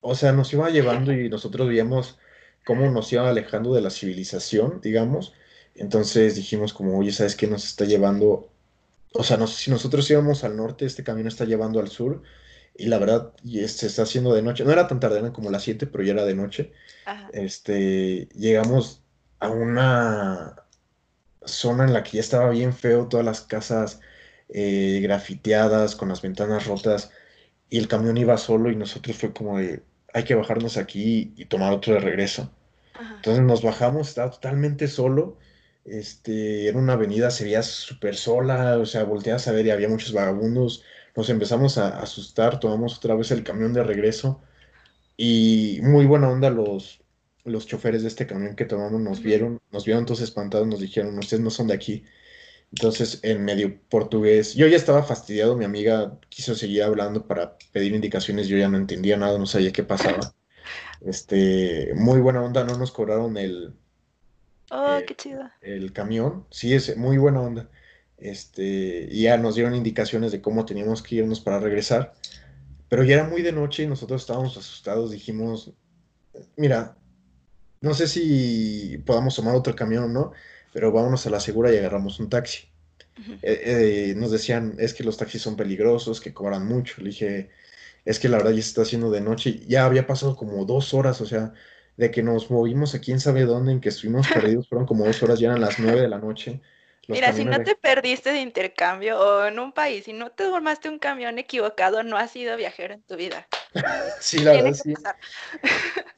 o 0.00 0.14
sea, 0.14 0.32
nos 0.32 0.52
iba 0.52 0.70
llevando 0.70 1.12
y 1.12 1.28
nosotros 1.28 1.68
veíamos 1.68 2.18
cómo 2.64 2.90
nos 2.90 3.12
iba 3.12 3.28
alejando 3.28 3.74
de 3.74 3.80
la 3.80 3.90
civilización, 3.90 4.80
digamos. 4.80 5.34
Entonces 5.74 6.34
dijimos 6.36 6.72
como, 6.72 6.98
oye, 6.98 7.12
¿sabes 7.12 7.36
qué 7.36 7.46
nos 7.46 7.64
está 7.64 7.84
llevando? 7.84 8.50
O 9.12 9.22
sea, 9.24 9.44
si 9.46 9.70
nosotros 9.70 10.10
íbamos 10.10 10.44
al 10.44 10.56
norte, 10.56 10.86
este 10.86 11.04
camino 11.04 11.28
está 11.28 11.44
llevando 11.44 11.80
al 11.80 11.88
sur. 11.88 12.22
Y 12.78 12.86
la 12.86 12.98
verdad, 12.98 13.32
y 13.42 13.66
se 13.68 13.86
está 13.86 14.02
haciendo 14.02 14.34
de 14.34 14.42
noche. 14.42 14.64
No 14.64 14.72
era 14.72 14.88
tan 14.88 15.00
tarde, 15.00 15.18
eran 15.18 15.32
como 15.32 15.50
las 15.50 15.62
7, 15.62 15.86
pero 15.86 16.04
ya 16.04 16.12
era 16.12 16.24
de 16.24 16.34
noche. 16.34 16.72
Este, 17.32 18.28
llegamos 18.34 19.02
a 19.38 19.50
una 19.50 20.56
zona 21.44 21.84
en 21.84 21.92
la 21.92 22.02
que 22.02 22.12
ya 22.12 22.20
estaba 22.20 22.50
bien 22.50 22.72
feo, 22.74 23.08
todas 23.08 23.24
las 23.24 23.40
casas 23.42 24.00
eh, 24.48 25.00
grafiteadas, 25.02 25.96
con 25.96 26.08
las 26.08 26.22
ventanas 26.22 26.66
rotas, 26.66 27.10
y 27.70 27.78
el 27.78 27.88
camión 27.88 28.16
iba 28.16 28.36
solo 28.38 28.70
y 28.70 28.76
nosotros 28.76 29.16
fue 29.16 29.32
como 29.32 29.58
de, 29.58 29.82
hay 30.12 30.24
que 30.24 30.34
bajarnos 30.34 30.76
aquí 30.76 31.32
y 31.36 31.46
tomar 31.46 31.72
otro 31.72 31.94
de 31.94 32.00
regreso. 32.00 32.50
Entonces 33.16 33.42
nos 33.42 33.62
bajamos, 33.62 34.08
estaba 34.08 34.30
totalmente 34.30 34.88
solo, 34.88 35.36
este, 35.84 36.68
en 36.68 36.76
una 36.76 36.94
avenida 36.94 37.30
se 37.30 37.44
veía 37.44 37.62
súper 37.62 38.16
sola, 38.16 38.78
o 38.78 38.86
sea, 38.86 39.04
volteas 39.04 39.46
a 39.48 39.52
ver 39.52 39.66
y 39.66 39.70
había 39.70 39.88
muchos 39.88 40.12
vagabundos, 40.12 40.82
nos 41.14 41.28
empezamos 41.28 41.78
a 41.78 42.00
asustar, 42.00 42.58
tomamos 42.60 42.96
otra 42.98 43.14
vez 43.14 43.30
el 43.30 43.44
camión 43.44 43.72
de 43.72 43.82
regreso 43.82 44.40
y 45.16 45.80
muy 45.82 46.06
buena 46.06 46.28
onda 46.30 46.50
los, 46.50 47.00
los 47.44 47.66
choferes 47.66 48.02
de 48.02 48.08
este 48.08 48.26
camión 48.26 48.56
que 48.56 48.64
tomamos 48.64 49.00
nos 49.00 49.22
vieron, 49.22 49.60
nos 49.72 49.84
vieron 49.84 50.04
todos 50.06 50.20
espantados, 50.20 50.66
nos 50.66 50.80
dijeron, 50.80 51.18
ustedes 51.18 51.42
no 51.42 51.50
son 51.50 51.68
de 51.68 51.74
aquí. 51.74 52.04
Entonces, 52.76 53.20
en 53.22 53.42
medio 53.42 53.80
portugués, 53.88 54.54
yo 54.54 54.66
ya 54.66 54.76
estaba 54.76 55.02
fastidiado, 55.02 55.56
mi 55.56 55.64
amiga 55.64 56.18
quiso 56.28 56.54
seguir 56.54 56.82
hablando 56.82 57.26
para 57.26 57.56
pedir 57.72 57.94
indicaciones, 57.94 58.48
yo 58.48 58.58
ya 58.58 58.68
no 58.68 58.76
entendía 58.76 59.16
nada, 59.16 59.38
no 59.38 59.46
sabía 59.46 59.72
qué 59.72 59.82
pasaba. 59.82 60.34
Este, 61.00 61.94
muy 61.94 62.20
buena 62.20 62.42
onda, 62.42 62.64
no 62.64 62.76
nos 62.76 62.92
cobraron 62.92 63.38
el, 63.38 63.72
oh, 64.70 64.98
qué 65.06 65.14
chido. 65.14 65.48
el 65.62 65.94
camión, 65.94 66.46
sí, 66.50 66.74
es 66.74 66.94
muy 66.98 67.16
buena 67.16 67.40
onda. 67.40 67.70
Este, 68.18 69.08
y 69.10 69.22
ya 69.22 69.38
nos 69.38 69.54
dieron 69.54 69.74
indicaciones 69.74 70.30
de 70.30 70.42
cómo 70.42 70.66
teníamos 70.66 71.02
que 71.02 71.16
irnos 71.16 71.40
para 71.40 71.60
regresar, 71.60 72.12
pero 72.90 73.04
ya 73.04 73.14
era 73.14 73.24
muy 73.24 73.40
de 73.40 73.52
noche 73.52 73.84
y 73.84 73.86
nosotros 73.86 74.20
estábamos 74.20 74.54
asustados, 74.58 75.10
dijimos, 75.10 75.72
mira, 76.56 76.98
no 77.80 77.94
sé 77.94 78.06
si 78.06 78.98
podamos 79.06 79.34
tomar 79.34 79.54
otro 79.54 79.74
camión 79.74 80.04
o 80.04 80.08
no, 80.08 80.32
pero 80.76 80.92
vámonos 80.92 81.26
a 81.26 81.30
la 81.30 81.40
segura 81.40 81.72
y 81.72 81.78
agarramos 81.78 82.20
un 82.20 82.28
taxi. 82.28 82.68
Eh, 83.40 83.62
eh, 84.10 84.14
nos 84.14 84.30
decían, 84.30 84.74
es 84.78 84.92
que 84.92 85.04
los 85.04 85.16
taxis 85.16 85.40
son 85.40 85.56
peligrosos, 85.56 86.20
que 86.20 86.34
cobran 86.34 86.66
mucho. 86.66 86.96
Le 86.98 87.06
dije, 87.06 87.48
es 88.04 88.20
que 88.20 88.28
la 88.28 88.36
verdad 88.36 88.50
ya 88.50 88.60
se 88.60 88.68
está 88.68 88.82
haciendo 88.82 89.10
de 89.10 89.22
noche. 89.22 89.60
Ya 89.66 89.86
había 89.86 90.06
pasado 90.06 90.36
como 90.36 90.66
dos 90.66 90.92
horas, 90.92 91.22
o 91.22 91.24
sea, 91.24 91.54
de 91.96 92.10
que 92.10 92.22
nos 92.22 92.50
movimos 92.50 92.94
a 92.94 93.00
quién 93.00 93.20
sabe 93.20 93.46
dónde, 93.46 93.72
en 93.72 93.80
que 93.80 93.88
estuvimos 93.88 94.28
perdidos, 94.28 94.68
fueron 94.68 94.86
como 94.86 95.06
dos 95.06 95.22
horas, 95.22 95.38
ya 95.38 95.48
eran 95.48 95.62
las 95.62 95.78
nueve 95.78 96.02
de 96.02 96.08
la 96.08 96.18
noche. 96.18 96.60
Mira, 97.08 97.32
si 97.32 97.46
no 97.46 97.62
te 97.62 97.74
perdiste 97.74 98.32
de 98.32 98.42
intercambio 98.42 99.18
o 99.18 99.46
en 99.46 99.58
un 99.58 99.72
país, 99.72 100.04
si 100.04 100.12
no 100.12 100.30
te 100.30 100.44
formaste 100.44 100.90
un 100.90 100.98
camión 100.98 101.38
equivocado, 101.38 102.02
no 102.02 102.18
has 102.18 102.32
sido 102.32 102.54
viajero 102.58 102.92
en 102.92 103.00
tu 103.00 103.16
vida. 103.16 103.48
sí, 104.20 104.40
la 104.40 104.52
verdad 104.52 104.74
sí. 104.74 104.92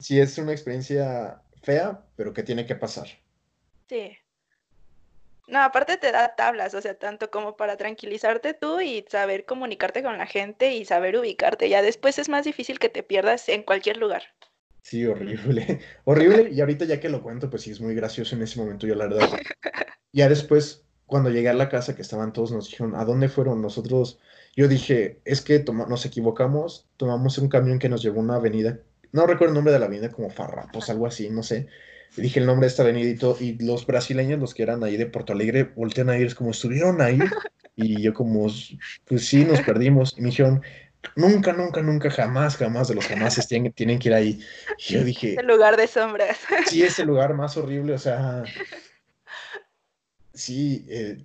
sí, 0.01 0.19
es 0.19 0.37
una 0.37 0.51
experiencia 0.51 1.43
fea, 1.63 2.03
pero 2.17 2.33
que 2.33 2.43
tiene 2.43 2.67
que 2.67 2.75
pasar. 2.75 3.07
Sí. 3.89 4.19
No, 5.49 5.63
aparte 5.63 5.97
te 5.97 6.13
da 6.13 6.35
tablas, 6.37 6.75
o 6.75 6.83
sea, 6.83 6.95
tanto 6.95 7.31
como 7.31 7.57
para 7.57 7.79
tranquilizarte 7.79 8.53
tú 8.53 8.83
y 8.83 9.07
saber 9.09 9.47
comunicarte 9.47 10.03
con 10.03 10.19
la 10.19 10.27
gente 10.27 10.75
y 10.75 10.85
saber 10.85 11.17
ubicarte. 11.17 11.71
Ya 11.71 11.81
después 11.81 12.19
es 12.19 12.29
más 12.29 12.45
difícil 12.45 12.79
que 12.79 12.91
te 12.91 13.03
pierdas 13.03 13.49
en 13.49 13.63
cualquier 13.63 13.97
lugar. 13.97 14.25
Sí, 14.83 15.07
horrible. 15.07 15.81
horrible. 16.05 16.51
Y 16.51 16.61
ahorita 16.61 16.85
ya 16.85 17.01
que 17.01 17.09
lo 17.09 17.23
cuento, 17.23 17.49
pues 17.49 17.63
sí, 17.63 17.71
es 17.71 17.81
muy 17.81 17.95
gracioso 17.95 18.37
en 18.37 18.43
ese 18.43 18.61
momento, 18.61 18.87
yo 18.87 18.95
la 18.95 19.07
verdad. 19.07 19.27
ya 20.13 20.29
después, 20.29 20.85
cuando 21.07 21.31
llegué 21.31 21.49
a 21.49 21.55
la 21.55 21.71
casa, 21.71 21.97
que 21.97 22.03
estaban 22.03 22.35
todos, 22.35 22.53
nos 22.53 22.69
dijeron, 22.69 22.95
¿a 22.95 23.07
dónde 23.07 23.31
fueron? 23.31 23.63
Nosotros, 23.63 24.19
yo 24.55 24.69
dije, 24.69 25.23
es 25.25 25.41
que 25.41 25.65
nos 25.89 26.05
equivocamos, 26.05 26.87
tomamos 26.99 27.39
un 27.39 27.49
camión 27.49 27.79
que 27.79 27.89
nos 27.89 28.03
llevó 28.03 28.21
a 28.21 28.25
una 28.25 28.37
avenida, 28.37 28.81
no 29.13 29.27
recuerdo 29.27 29.53
el 29.53 29.55
nombre 29.55 29.73
de 29.73 29.79
la 29.79 29.87
avenida, 29.87 30.11
como 30.11 30.29
Farrapos, 30.29 30.91
algo 30.91 31.07
así, 31.07 31.31
no 31.31 31.43
sé 31.43 31.69
dije 32.17 32.41
el 32.41 32.47
nombre 32.47 32.67
de 32.67 32.71
esta 32.71 32.83
avenida 32.83 33.35
y, 33.41 33.65
los 33.65 33.87
brasileños, 33.87 34.41
los 34.41 34.55
que 34.55 34.63
eran 34.63 34.83
ahí 34.83 34.97
de 34.97 35.07
Porto 35.07 35.33
Alegre, 35.33 35.65
voltean 35.65 36.11
a 36.11 36.19
ir, 36.19 36.35
como 36.35 36.51
estuvieron 36.51 37.01
ahí. 37.01 37.19
Y 37.81 38.03
yo 38.03 38.13
como, 38.13 38.49
pues 39.05 39.29
sí, 39.29 39.45
nos 39.45 39.61
perdimos. 39.61 40.13
Y 40.19 40.23
me 40.23 40.31
dijeron, 40.31 40.63
nunca, 41.15 41.53
nunca, 41.53 41.81
nunca, 41.81 42.11
jamás, 42.11 42.57
jamás 42.57 42.89
de 42.89 42.97
los 42.97 43.07
jamás 43.07 43.47
tienen, 43.47 43.73
tienen 43.73 44.01
que 44.01 44.09
ir 44.09 44.15
ahí. 44.15 44.41
Y 44.79 44.95
yo 44.95 45.05
dije... 45.05 45.37
El 45.39 45.47
lugar 45.47 45.77
de 45.77 45.87
sombras. 45.87 46.39
Sí, 46.67 46.83
es 46.83 46.99
el 46.99 47.07
lugar 47.07 47.35
más 47.35 47.57
horrible, 47.57 47.93
o 47.93 47.99
sea... 47.99 48.43
Sí, 50.35 50.87
eh, 50.89 51.25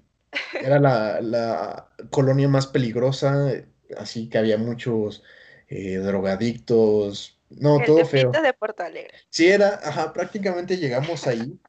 era 0.62 0.80
la, 0.80 1.90
colonia 2.10 2.48
más 2.48 2.68
peligrosa, 2.68 3.52
así 3.98 4.30
que 4.30 4.38
había 4.38 4.58
muchos 4.58 5.24
eh, 5.70 5.98
drogadictos, 5.98 7.33
no, 7.58 7.80
todo 7.86 8.06
feo. 8.06 8.32
de 8.32 8.54
Porto 8.54 8.84
Alegre. 8.84 9.14
Sí, 9.30 9.48
era, 9.48 9.80
ajá, 9.84 10.14
prácticamente 10.14 10.78
llegamos 10.78 11.28
ahí 11.28 11.60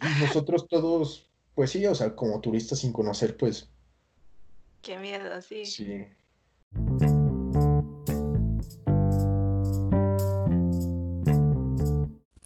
y 0.00 0.20
nosotros 0.20 0.66
todos, 0.68 1.30
pues 1.54 1.70
sí, 1.70 1.86
o 1.86 1.94
sea, 1.94 2.14
como 2.14 2.40
turistas 2.40 2.80
sin 2.80 2.92
conocer, 2.92 3.36
pues. 3.36 3.68
Qué 4.82 4.98
miedo, 4.98 5.40
sí. 5.42 5.64
Sí. 5.64 6.06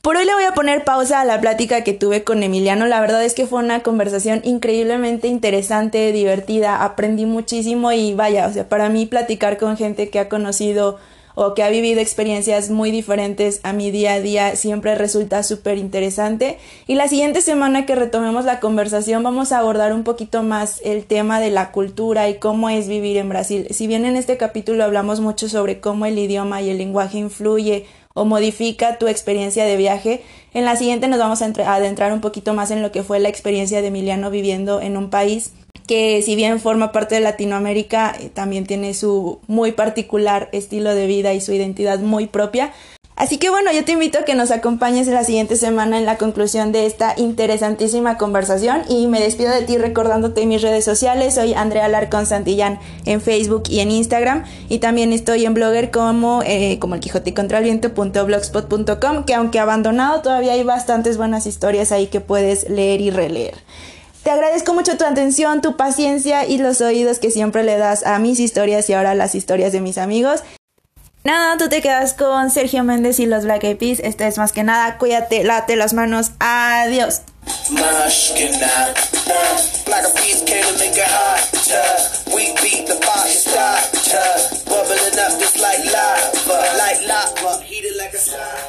Por 0.03 0.16
hoy 0.16 0.24
le 0.24 0.35
voy 0.35 0.44
a 0.44 0.55
poner 0.55 0.83
pausa 0.85 1.20
a 1.20 1.24
la 1.24 1.40
plática 1.40 1.85
que 1.85 1.92
tuve 1.92 2.24
con 2.24 2.42
Emiliano. 2.42 2.87
La 2.87 3.00
verdad 3.00 3.22
es 3.24 3.35
que 3.35 3.46
fue 3.46 3.62
una 3.62 3.83
conversación 3.83 4.40
increíblemente 4.44 5.29
interesante, 5.29 6.11
divertida, 6.12 6.83
aprendí 6.83 7.26
muchísimo 7.26 7.92
y 7.92 8.14
vaya, 8.14 8.48
o 8.48 8.53
sea, 8.53 8.68
para 8.68 8.88
mí 8.88 9.07
platicar 9.07 9.59
con 9.59 9.76
gente 9.76 10.11
que 10.11 10.18
ha 10.18 10.29
conocido 10.29 10.98
o 11.42 11.55
que 11.55 11.62
ha 11.62 11.70
vivido 11.70 12.03
experiencias 12.03 12.68
muy 12.68 12.90
diferentes 12.90 13.61
a 13.62 13.72
mi 13.72 13.90
día 13.90 14.12
a 14.12 14.20
día 14.20 14.57
siempre 14.57 14.94
resulta 14.94 15.42
súper 15.42 15.79
interesante. 15.79 16.59
Y 16.87 16.96
la 16.96 17.09
siguiente 17.09 17.40
semana 17.40 17.87
que 17.87 17.94
retomemos 17.94 18.44
la 18.44 18.61
conversación 18.61 19.22
vamos 19.22 19.50
a 19.50 19.59
abordar 19.59 19.94
un 19.94 20.05
poquito 20.05 20.42
más 20.42 20.83
el 20.85 21.07
tema 21.07 21.40
de 21.40 21.50
la 21.50 21.72
cultura 21.72 22.29
y 22.29 22.35
cómo 22.35 22.68
es 22.68 22.88
vivir 22.88 23.16
en 23.16 23.31
Brasil. 23.31 23.66
Si 23.70 23.87
bien 23.87 24.05
en 24.05 24.16
este 24.16 24.37
capítulo 24.37 24.85
hablamos 24.85 25.20
mucho 25.20 25.48
sobre 25.48 25.81
cómo 25.81 26.05
el 26.05 26.18
idioma 26.18 26.61
y 26.61 26.68
el 26.68 26.76
lenguaje 26.76 27.16
influye 27.16 27.87
o 28.12 28.26
modifica 28.26 28.98
tu 28.98 29.09
experiencia 29.09 29.64
de 29.64 29.79
viaje. 29.79 30.22
En 30.53 30.66
la 30.66 30.76
siguiente 30.76 31.09
nos 31.09 31.20
vamos 31.20 31.40
a 31.40 31.46
adentrar 31.74 32.12
un 32.12 32.20
poquito 32.20 32.53
más 32.53 32.70
en 32.70 32.83
lo 32.83 32.92
que 32.92 33.03
fue 33.03 33.18
la 33.18 33.31
experiencia 33.31 33.81
de 33.81 33.87
Emiliano 33.87 34.31
viviendo 34.31 34.83
en 34.83 34.98
un 34.98 35.09
país 35.09 35.55
que 35.90 36.22
si 36.22 36.37
bien 36.37 36.61
forma 36.61 36.92
parte 36.92 37.16
de 37.16 37.20
Latinoamérica, 37.20 38.14
eh, 38.16 38.31
también 38.33 38.64
tiene 38.64 38.94
su 38.94 39.40
muy 39.48 39.72
particular 39.72 40.48
estilo 40.53 40.94
de 40.94 41.09
vida 41.09 41.35
y 41.35 41.40
su 41.40 41.53
identidad 41.53 41.98
muy 41.98 42.29
propia. 42.29 42.70
Así 43.16 43.38
que 43.38 43.50
bueno, 43.50 43.72
yo 43.72 43.85
te 43.85 43.90
invito 43.90 44.20
a 44.20 44.24
que 44.24 44.37
nos 44.37 44.53
acompañes 44.53 45.09
la 45.09 45.24
siguiente 45.24 45.57
semana 45.57 45.98
en 45.98 46.07
la 46.07 46.16
conclusión 46.16 46.70
de 46.70 46.87
esta 46.87 47.14
interesantísima 47.16 48.18
conversación 48.18 48.83
y 48.88 49.09
me 49.09 49.20
despido 49.20 49.50
de 49.50 49.62
ti 49.62 49.79
recordándote 49.79 50.46
mis 50.46 50.62
redes 50.62 50.85
sociales. 50.85 51.35
Soy 51.35 51.55
Andrea 51.55 51.88
Larcón 51.88 52.24
Santillán 52.24 52.79
en 53.05 53.20
Facebook 53.20 53.64
y 53.68 53.81
en 53.81 53.90
Instagram 53.90 54.44
y 54.68 54.79
también 54.79 55.12
estoy 55.12 55.44
en 55.44 55.55
blogger 55.55 55.90
como, 55.90 56.44
eh, 56.46 56.79
como 56.79 56.94
el 56.94 57.00
Quijote 57.00 57.35
que 57.35 59.35
aunque 59.35 59.59
abandonado 59.59 60.22
todavía 60.22 60.53
hay 60.53 60.62
bastantes 60.62 61.16
buenas 61.16 61.46
historias 61.46 61.90
ahí 61.90 62.07
que 62.07 62.20
puedes 62.20 62.70
leer 62.70 63.00
y 63.00 63.11
releer. 63.11 63.55
Te 64.22 64.30
agradezco 64.30 64.74
mucho 64.74 64.96
tu 64.98 65.04
atención, 65.04 65.62
tu 65.62 65.76
paciencia 65.76 66.46
y 66.46 66.59
los 66.59 66.80
oídos 66.80 67.18
que 67.18 67.30
siempre 67.30 67.64
le 67.64 67.78
das 67.78 68.04
a 68.04 68.18
mis 68.18 68.38
historias 68.38 68.88
y 68.90 68.92
ahora 68.92 69.12
a 69.12 69.14
las 69.14 69.35
historias 69.35 69.72
de 69.72 69.80
mis 69.80 69.98
amigos. 69.98 70.42
Nada, 71.24 71.56
tú 71.59 71.68
te 71.68 71.83
quedas 71.83 72.14
con 72.14 72.50
Sergio 72.50 72.83
Méndez 72.85 73.18
y 73.18 73.26
los 73.26 73.44
Black 73.44 73.64
Eyed 73.64 73.76
Peas. 73.76 74.00
Esto 74.00 74.24
es 74.24 74.38
más 74.38 74.52
que 74.52 74.62
nada, 74.62 74.98
cuídate, 74.98 75.44
late 75.44 75.76
las 75.76 75.92
manos. 75.92 76.33
Adiós. 76.38 77.22
star. 88.20 88.50